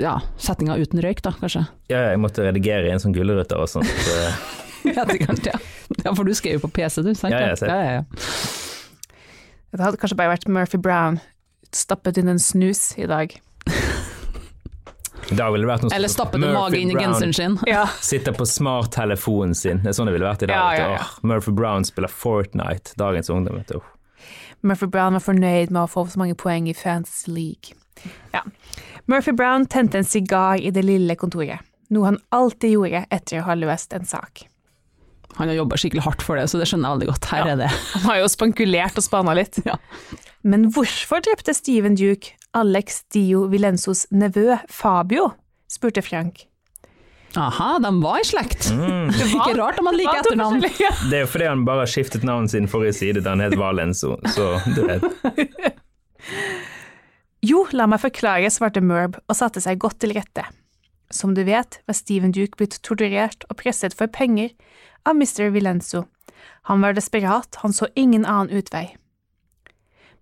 [0.00, 1.66] ja, settinga uten røyk, da, kanskje?
[1.92, 3.92] Ja, jeg måtte redigere i en sånn gulrøtter og sånt.
[4.88, 5.58] Ja, det kan, ja.
[6.04, 7.34] ja, for du skrev jo på PC, du, sant?
[7.34, 7.68] Ja, jeg ser.
[7.68, 8.04] ja, ja, ja.
[9.74, 11.18] Det hadde kanskje bare vært Murphy Brown
[11.74, 13.34] stappet inn en snus i dag.
[15.28, 17.58] Da ville det vært noe Eller stappet en mage inn i genseren sin.
[17.68, 17.82] Ja.
[18.00, 19.82] Sitter på smarttelefonen sin.
[19.84, 20.56] Det er sånn det ville vært i dag.
[20.56, 21.06] Ja, ja, ja.
[21.28, 23.58] Murphy Brown spiller Fortnite, dagens ungdom.
[23.60, 23.80] Vet du.
[24.64, 27.76] Murphy Brown var fornøyd med å få så mange poeng i Fantasy League.
[28.32, 28.40] Ja.
[29.10, 31.60] Murphy Brown tente en sigar i det lille kontoret,
[31.92, 34.46] noe han alltid gjorde etter å ha løst en sak.
[35.38, 37.28] Han har jobba skikkelig hardt for det, så det skjønner jeg veldig godt.
[37.30, 37.52] Her Ja.
[37.52, 37.68] er det.
[37.92, 39.60] Han har jo spankulert og spana litt.
[39.66, 39.76] Ja.
[40.42, 45.32] Men hvorfor drepte Steven Duke Alex Dio Vilenzos nevø Fabio?
[45.68, 46.46] spurte Frank.
[47.36, 48.70] Aha, de var i slekt.
[48.72, 49.10] Mm.
[49.36, 50.62] Ikke rart om han liker etternavn.
[50.64, 53.58] Det er jo fordi han bare har skiftet navnet sin forrige side, da han het
[53.58, 54.16] Valenzo.
[54.32, 55.04] Så du vet.
[57.46, 60.42] Jo, la meg forklare, svarte Merb og satte seg godt til rette.
[61.14, 64.50] Som du vet, var Steven Duke blitt torturert og presset for penger
[65.06, 65.46] av Mr.
[65.54, 66.02] Vilenzo.
[66.66, 68.97] Han var desperat, han så ingen annen utvei.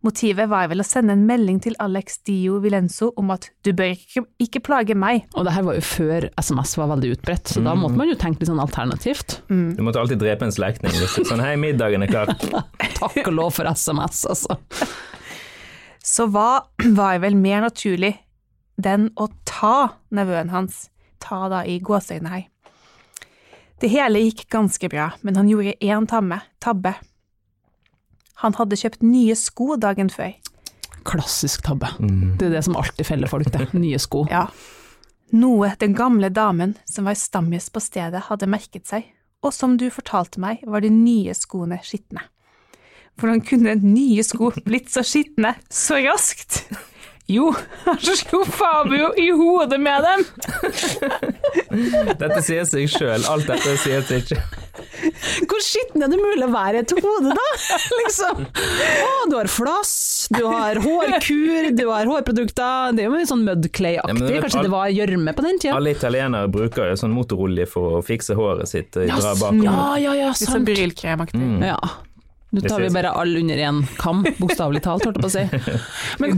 [0.07, 3.91] Motivet var vel å sende en melding til Alex Dio Vilenzo om at du bør
[3.97, 5.25] ikke, ikke plage meg.
[5.35, 8.15] Og det her var jo før SMS var veldig utbredt, så da måtte man jo
[8.21, 9.41] tenke litt sånn alternativt.
[9.51, 10.95] Du måtte alltid drepe en slektning.
[10.95, 12.31] hvis du- Sånn, hei, middagen er klar.
[13.01, 14.59] Takk og lov for SMS, altså.
[16.07, 16.63] Så hva
[17.01, 18.15] var vel mer naturlig
[18.79, 20.85] den å ta nevøen hans,
[21.19, 22.47] ta da i gåseøynene her.
[23.83, 26.95] Det hele gikk ganske bra, men han gjorde én tamme, tabbe.
[28.43, 30.35] Han hadde kjøpt nye sko dagen før.
[31.07, 31.89] Klassisk tabbe.
[32.01, 33.69] Det er det som alltid feller folk, det.
[33.85, 34.27] Nye sko.
[34.31, 34.49] Ja.
[35.37, 39.07] Noe den gamle damen som var stamgjest på stedet hadde merket seg,
[39.43, 42.23] og som du fortalte meg var de nye skoene skitne.
[43.17, 46.67] Hvordan kunne nye sko blitt så skitne så raskt?
[47.29, 47.51] Jo,
[48.05, 50.23] så slo Fabio i hodet med dem.
[52.21, 53.25] Dette sier seg sjøl.
[53.27, 54.39] Alt dette sier seg ikke.
[55.49, 57.47] Hvor skitten er det mulig å være i et hode, da?
[58.03, 58.45] liksom.
[58.47, 59.93] Å, du har flass,
[60.31, 62.95] du har hårkur, du har hårprodukter.
[62.97, 64.31] Det er jo sånn Ja, men Mudclay-aktig.
[64.37, 65.77] Ja, Kanskje det var gjørme på den tida?
[65.81, 68.97] Alle italienere bruker jo sånn motorolje for å fikse håret sitt.
[68.97, 70.69] og Ja, ja, ja, ja, Litt sånn sant.
[70.71, 71.43] brylkremaktig.
[71.43, 71.65] Mm.
[71.73, 71.81] Ja.
[72.55, 75.45] Nå tar vi bare alle under én kam, bokstavelig talt, holdt jeg på å si.
[76.23, 76.37] Men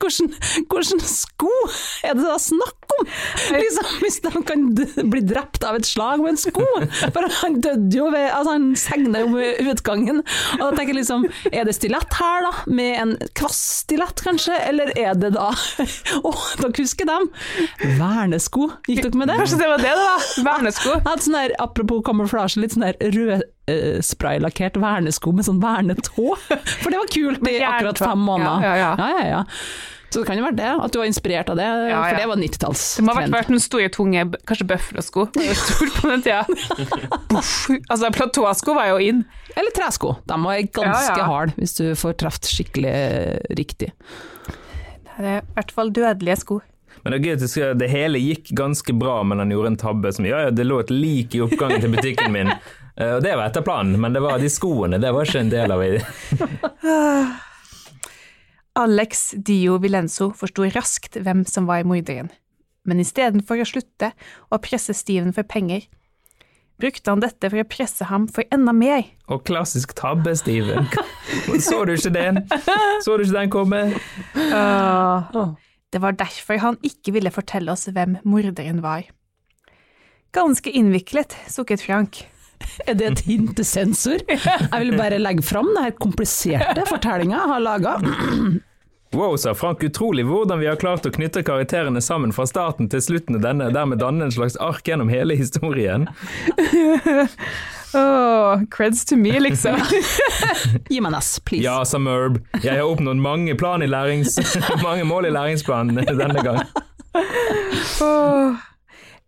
[0.00, 0.32] hvordan,
[0.70, 1.52] hvordan sko
[2.04, 3.10] er det da snakk om?
[3.64, 4.64] Liksom, hvis de kan
[5.10, 6.64] bli drept av et slag med en sko.
[7.14, 10.22] For han døde jo ved Altså, han segna jo med utgangen.
[10.58, 12.52] Og da tenker jeg liksom, er det stilett her, da?
[12.66, 14.56] Med en kvass stilett, kanskje?
[14.68, 15.50] Eller er det da
[16.28, 17.30] Å, dere husker dem?
[18.00, 19.40] Vernesko, gikk dere med det?
[19.42, 20.28] Kanskje det var det var?
[20.50, 21.00] Vernesko.
[21.24, 26.34] Sånn der, apropos kamuflasje, litt sånn der rød Uh, spraylakkert vernesko med sånn vernetå.
[26.36, 28.60] For det var kult i akkurat fem måneder.
[28.60, 28.90] Ja, ja, ja.
[29.00, 29.38] ja, ja, ja.
[30.14, 32.26] Så det kan jo være det, at du var inspirert av det, Ja, for det
[32.30, 36.44] var 90-talls Det må ha vært, vært noen store, tunge, kanskje bøffelsko, på den tida.
[37.90, 39.24] Altså, platåsko var jo inn.
[39.58, 41.26] Eller tresko, de var ganske Ja, ja.
[41.26, 43.90] harde hvis du får truffet skikkelig eh, riktig.
[45.16, 46.60] Det er i hvert fall dødelige sko.
[47.02, 47.34] Men det, er gøy
[47.72, 50.68] at det, hele gikk ganske bra, men han gjorde en tabbe som ja, ja, det
[50.68, 52.54] lå et lik i oppgangen til butikken min.
[52.94, 55.48] Eh, Og det var etter planen, men det var de skoene, det var ikke en
[55.50, 55.96] del av det.
[58.74, 62.32] Alex Dio Vilenzo forsto raskt hvem som var morderen,
[62.82, 64.10] men istedenfor å slutte
[64.50, 65.84] å presse Steven for penger,
[66.82, 69.06] brukte han dette for å presse ham for enda mer.
[69.30, 70.90] Og klassisk tabbe, Steven.
[71.68, 72.42] Så du ikke den?
[73.06, 73.84] Så du ikke den komme?
[75.94, 79.06] Det var derfor han ikke ville fortelle oss hvem morderen var.
[80.34, 82.24] Ganske innviklet, sukket Frank.
[82.88, 84.22] Er det et hint til sensor?
[84.28, 87.98] Jeg vil bare legge fram denne her kompliserte fortellinga jeg har laga.
[89.14, 92.98] Wow, sa Frank, utrolig hvordan vi har klart å knytte karakterene sammen fra starten til
[93.04, 96.08] slutten av denne, dermed danne en slags ark gjennom hele historien.
[97.94, 99.78] Åh, creds to me, liksom.
[100.90, 101.62] Gi meg nass, please.
[101.62, 104.34] Ja, sa Merb, jeg har oppnådd mange, plan i lærings,
[104.82, 106.64] mange mål i læringsplanen denne gang.
[108.02, 108.58] oh,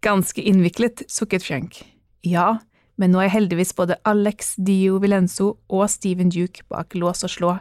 [0.02, 1.78] Ganske innviklet, sukket Frank.
[2.26, 2.56] Ja,
[2.96, 7.52] men nå er heldigvis både Alex Dio Vilenzo og Steven Duke bak lås og slå,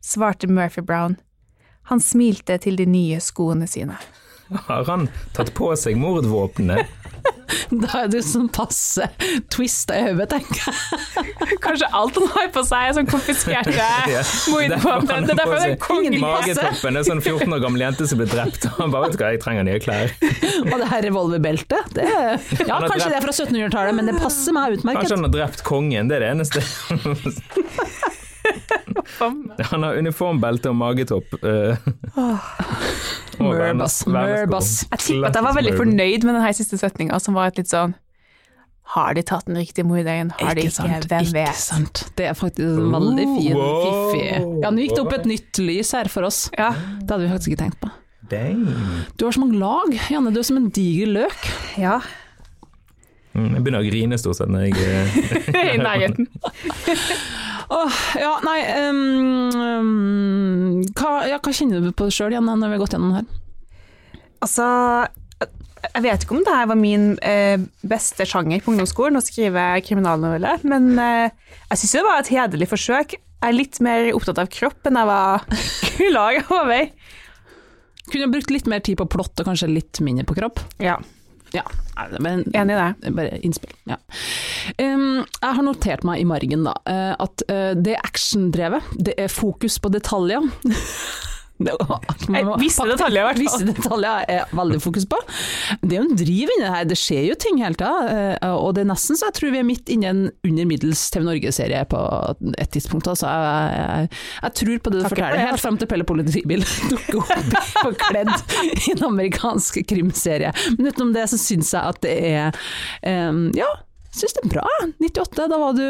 [0.00, 1.18] svarte Murphy Brown.
[1.92, 3.98] Han smilte til de nye skoene sine.
[4.66, 6.88] Har han tatt på seg mordvåpenet?
[7.70, 9.04] Da er du sånn passe
[9.52, 11.56] twista i hodet, tenker jeg.
[11.62, 13.74] Kanskje alt han har på seg er sånn konfiskerte
[14.10, 14.22] Ja.
[14.50, 15.28] mordvåpen.
[15.28, 16.18] Det er derfor det er passet.
[16.24, 18.66] Magetoppen er sånn 14 år gammel jente som ble drept.
[18.72, 20.14] og Han bare vet du hva, jeg trenger nye klær.
[20.66, 22.34] Og det her revolverbeltet, det er,
[22.66, 25.04] Ja, kanskje drept- det er fra 1700-tallet, men det passer meg utmerket.
[25.04, 26.64] Kanskje han har drept kongen, det er det eneste.
[29.70, 31.28] Han har uniformbelte og magetopp.
[31.40, 31.78] Mørbass
[33.40, 33.98] og Merb, vernes- ass.
[34.06, 34.12] vernesko.
[34.12, 34.72] Merb, ass.
[34.90, 37.70] Jeg tipper at jeg var veldig fornøyd med denne siste setninga, som var et litt
[37.72, 37.92] sånn
[38.90, 40.32] Har de tatt den riktige morderen?
[40.40, 40.82] Har de ikke?
[41.06, 41.54] Hvem ikke vet?
[41.62, 42.00] sant.
[42.18, 43.84] Det er faktisk en veldig fin, Wow.
[43.84, 44.24] fiffig
[44.64, 46.48] Ja, nå gikk det opp et nytt lys her for oss.
[46.58, 46.72] Ja.
[46.72, 47.88] Det hadde vi faktisk ikke tenkt på.
[48.30, 48.66] Dang.
[49.16, 50.32] Du har så mange lag, Janne.
[50.34, 51.38] Du er som en diger løk.
[51.78, 52.00] ja.
[53.32, 55.06] Mm, Jeg begynner å grine stort sett når jeg eh,
[55.74, 56.26] I nærheten.
[57.70, 59.00] Åh, ja, nei um,
[59.54, 63.28] um, hva, ja, hva kjenner du på sjøl, igjen når vi har gått gjennom her?
[64.42, 64.66] Altså,
[65.84, 69.68] jeg vet ikke om det her var min eh, beste sjanger på ungdomsskolen, å skrive
[69.86, 73.14] kriminalnovelle, men eh, jeg syns det var et hederlig forsøk.
[73.14, 75.46] Jeg er litt mer opptatt av kropp enn jeg var
[76.00, 76.90] klar over.
[78.10, 80.58] Kunne brukt litt mer tid på plott og kanskje litt mindre på kropp?
[80.82, 80.98] Ja,
[81.56, 81.64] Ja,
[82.22, 83.08] men, er enig i det.
[83.08, 83.74] er bare innspill.
[83.90, 83.98] Ja.
[84.78, 89.32] Um, jeg har notert meg i margen da, eh, at det det actiondrevet, det er
[89.32, 90.46] fokus på detaljer.
[91.60, 93.42] Visse detaljer, i hvert fall.
[93.42, 95.18] Visse detaljer er veldig fokus på.
[95.82, 98.14] Det er jo en driv inni det her, det skjer jo ting hele tida.
[98.40, 100.68] eh, Og det er nesten så jeg tror vi er midt inne i en under
[100.70, 102.00] middels TV Norge-serie på
[102.56, 103.10] et tidspunkt.
[103.12, 104.08] Altså, jeg, jeg,
[104.46, 108.32] jeg tror på det du for forteller, helt frem til Pelle Politibil dukker opp forkledd
[108.86, 110.54] i en amerikansk krimserie.
[110.78, 113.68] Men utenom det så syns jeg at det er um, Ja,
[114.16, 114.66] syns det er bra.
[115.02, 115.86] 98, da var du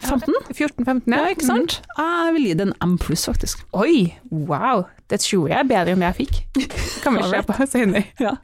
[0.00, 0.34] 15?
[0.54, 1.18] 14-15, ja.
[1.20, 1.76] Ja, ikke sant?
[1.98, 3.62] Jeg vil gi det en M pluss, faktisk.
[3.76, 4.86] Oi, wow.
[5.12, 6.66] Det tror jeg er bedre enn det jeg fikk.
[7.04, 8.08] Kan vi se på senere.
[8.26, 8.36] Ja.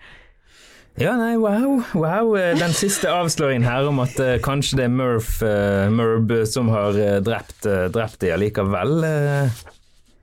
[0.97, 2.31] Ja, nei, wow, wow.
[2.57, 6.97] Den siste avsløringen her om at uh, kanskje det er Murph, uh, Murb som har
[6.97, 9.05] eh, drept, uh, drept de allikevel.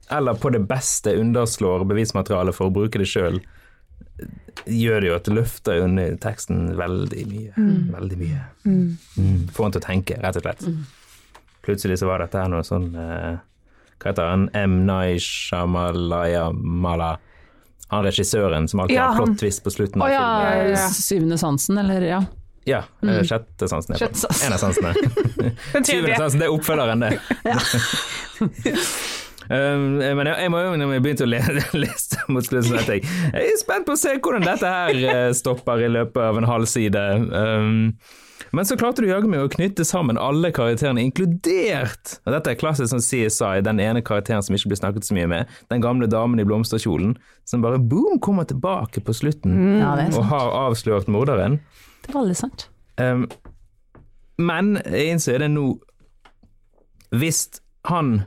[0.09, 3.37] eller på det beste underslår bevismaterialet for å bruke det sjøl.
[4.65, 7.69] Gjør det jo at det løfter under teksten veldig mye.
[7.93, 8.41] Veldig mye.
[8.65, 9.47] Mm.
[9.53, 10.67] Får han til å tenke, rett og slett.
[11.63, 13.35] Plutselig så var dette her noe sånn eh,
[14.01, 14.49] Hva heter han?
[14.57, 14.81] M.
[14.87, 17.15] Nai Shamalaya Mala.
[17.93, 20.71] Han regissøren som alltid Ja, har flott twist på slutten Å av ja, filmen.
[20.73, 22.23] Ja, ja, syvende sansen, eller ja.
[22.65, 23.25] Ja, mm.
[23.27, 24.05] sjette sansen er.
[24.05, 24.29] Sjette.
[24.47, 24.93] En av sansene.
[25.73, 27.17] Den Syvende sansen, det er oppfølgeren, det.
[29.51, 31.41] Um, men jeg, jeg må jo, når jeg begynte å le,
[31.83, 33.03] lese mot slutten, tenkte jeg
[33.35, 36.47] jeg er spent på å se hvordan dette her eh, stopper i løpet av en
[36.47, 37.03] halv side.
[37.35, 37.91] Um,
[38.53, 42.59] Men så klarte du jaggu meg å knytte sammen alle karakterene, inkludert og Dette er
[42.59, 45.55] klassisk som CSI, den ene karakteren som ikke blir snakket så mye med.
[45.73, 47.15] Den gamle damen i blomsterkjolen
[47.49, 51.57] som bare boom kommer tilbake på slutten Ja, det er og har avslørt morderen.
[52.05, 52.67] Det er veldig sant.
[53.01, 53.25] Um,
[54.37, 55.63] men jeg innser det nå
[57.13, 57.47] Hvis
[57.89, 58.19] han,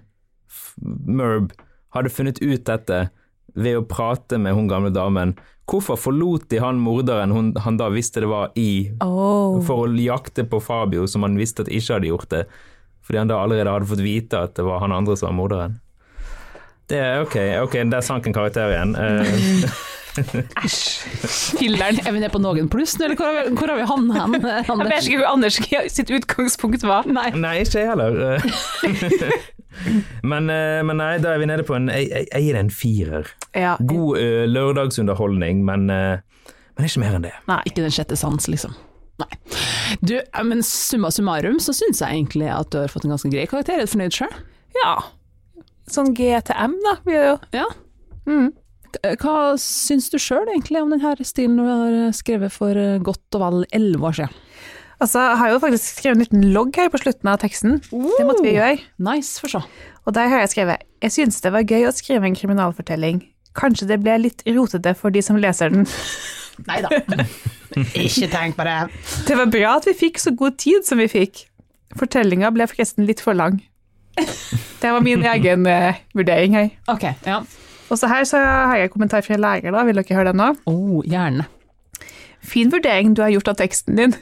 [0.83, 1.53] Merb,
[1.95, 3.07] hadde funnet ut dette
[3.57, 5.35] ved å prate med hun gamle damen,
[5.67, 9.59] hvorfor forlot de han morderen hun, han da visste det var i, Oh.
[9.67, 12.45] for å jakte på Fabio, som han visste at ikke hadde gjort det?
[13.07, 15.81] Fordi han da allerede hadde fått vite at det var han andre som var morderen.
[16.87, 17.37] Det er ok,
[17.67, 18.95] ok, der sank en karakter igjen.
[20.19, 20.69] Eh,
[21.61, 21.99] Filler'n.
[22.07, 24.07] Er vi nede på noen pluss nå, eller hvor har vi, hvor har vi han
[24.15, 24.37] hen?
[24.69, 25.59] Jeg vet ikke hvor Anders
[25.93, 27.09] sitt utgangspunkt var.
[27.11, 27.29] Nei.
[27.37, 28.41] Nei, ikke jeg heller.
[30.25, 32.61] Men, eh, men nei, da er vi nede på en Jeg, jeg, jeg gir det
[32.65, 33.27] en firer.
[33.53, 33.75] Ja.
[33.85, 36.17] God uh, lørdagsunderholdning, men, uh,
[36.79, 37.35] men ikke mer enn det.
[37.51, 37.59] Nei.
[37.69, 38.73] Ikke den sjette sans, liksom.
[39.21, 39.29] Nei.
[40.01, 40.15] Du,
[40.49, 43.77] men summa summarum så syns jeg egentlig at du har fått en ganske grei karakter.
[43.77, 44.33] Er du fornøyd sjøl?
[44.81, 44.97] ja.
[45.93, 46.97] Sånn GTM, da.
[47.07, 47.67] Vi er jo Ja.
[48.27, 48.49] mm.
[49.23, 53.43] Hva syns du sjøl egentlig om denne stilen du har skrevet for eh, godt og
[53.43, 54.43] vel elleve år siden?
[54.97, 57.81] Altså, jeg har jo faktisk skrevet en liten logg her på slutten av teksten.
[57.91, 58.79] Det måtte vi gjøre.
[59.05, 59.61] Nice, for så.
[60.09, 63.21] Og der har jeg skrevet Jeg syns det var gøy å skrive en kriminalfortelling.
[63.57, 65.85] Kanskje det ble litt rotete for de som leser den.
[66.69, 66.89] Nei da.
[68.07, 68.79] Ikke tenk på det.
[69.29, 71.45] Det var bra at vi fikk så god tid som vi fikk.
[72.01, 73.61] Fortellinga ble forresten litt for lang.
[74.81, 76.73] Det var min egen uh, vurdering her.
[76.93, 77.43] Ok, ja.
[77.91, 79.85] Og så her så har jeg en kommentar fra en lærer, da.
[79.87, 80.49] Vil dere høre den nå?
[80.71, 81.47] Oh, gjerne.
[82.47, 84.15] Fin vurdering du har gjort av teksten din.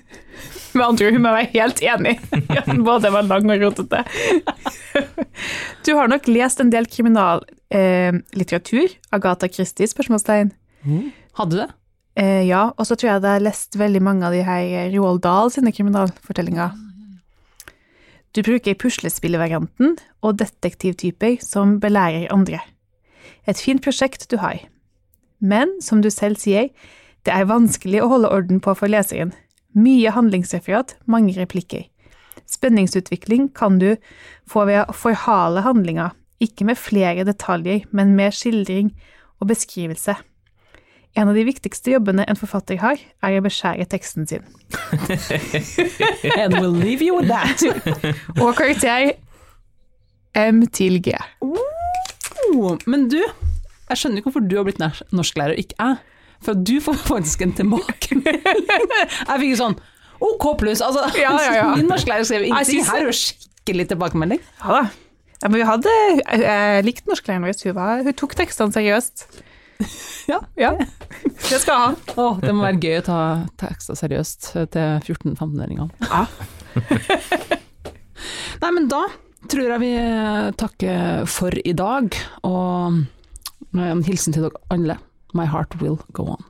[0.74, 3.62] Med andre ord, hun må være helt enig i at den både var lang og
[3.62, 4.00] rotete.
[5.86, 8.88] Du har nok lest en del kriminallitteratur.
[8.88, 8.98] Eh.
[9.14, 9.86] Agatha Christie?
[9.90, 10.52] spørsmålstegn.
[11.38, 11.70] Hadde du det?
[12.18, 15.22] Eh, ja, og så tror jeg jeg har lest veldig mange av de her Roald
[15.24, 16.70] Dahl sine kriminalfortellinger.
[18.34, 19.96] Du bruker puslespillvarianten
[20.26, 22.58] og detektivtyper som belærer andre.
[23.46, 24.62] Et fint prosjekt du har.
[25.40, 26.70] Men, som du selv sier,
[27.24, 29.32] det er vanskelig å holde orden på for leseren.
[29.74, 31.88] Mye handlingsreferat, mange replikker.
[32.50, 33.94] Spenningsutvikling kan du
[34.48, 36.12] få ved å forhale handlinga,
[36.44, 38.92] ikke med flere detaljer, men med skildring
[39.40, 40.16] og beskrivelse.
[41.14, 44.42] En av de viktigste jobbene en forfatter har, er å beskjære teksten sin.
[46.38, 47.62] And we'll leave you with that.
[48.42, 49.12] Og karakter
[50.34, 51.14] M til G.
[52.50, 54.80] Oh, men du, jeg skjønner ikke hvorfor du har blitt
[55.14, 55.96] norsklærer og ikke jeg.
[56.44, 58.42] For du får faktisk en tilbakemelding.
[59.30, 59.76] Jeg fikk jo sånn
[60.24, 60.82] OK pluss.
[60.84, 61.62] Altså, Ja, ja, ja.
[61.78, 62.82] Min norsklærer skrev ingenting.
[62.84, 64.42] Her er jo skikkelig tilbakemelding.
[64.60, 64.82] Ja da.
[65.40, 65.90] Ja, men vi hadde,
[66.20, 67.56] jeg, jeg likte norsklæreren vår.
[67.64, 69.26] Hun, var- hun tok tekstene seriøst.
[70.24, 70.38] Ja.
[70.56, 72.14] Ja, det skal jeg ha.
[72.16, 73.16] Å, det må være gøy å ta
[73.60, 75.90] tekster seriøst til 14-15-åringene.
[76.08, 76.22] Ja.
[78.62, 79.02] Nei, men da
[79.50, 79.92] tror jeg vi
[80.60, 82.04] takker for i dag,
[82.46, 82.92] og
[83.74, 84.96] med en hilsen til dere alle.
[85.34, 86.42] My heart will go on.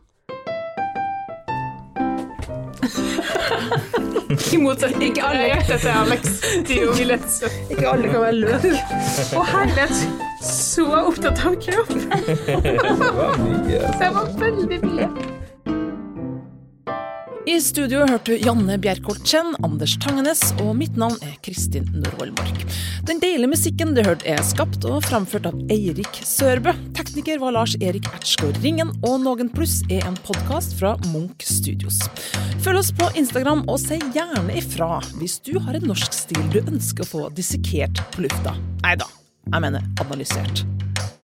[4.52, 6.44] I motsetning ikke alle hjertet til Alex.
[7.70, 8.64] Ikke alle kan være løk.
[9.36, 9.96] Å herlighet,
[10.44, 11.92] så opptatt av kropp.
[14.00, 15.08] Det var veldig mye.
[17.44, 22.30] I studio hørte du Janne Bjerkholt Chen, Anders Tangenes, og mitt navn er Kristin Norvoll
[22.38, 22.62] Mork.
[23.04, 26.72] Den deilige musikken du hørte er skapt og framført av Eirik Sørbø.
[26.96, 32.00] Tekniker var Lars Erik Ertsgaard Ringen, og Noen pluss er en podkast fra Munch Studios.
[32.64, 36.62] Følg oss på Instagram, og si gjerne ifra hvis du har en norsk stil du
[36.64, 38.56] ønsker å få dissekert på lufta.
[38.86, 39.10] Nei da,
[39.52, 40.64] jeg mener analysert.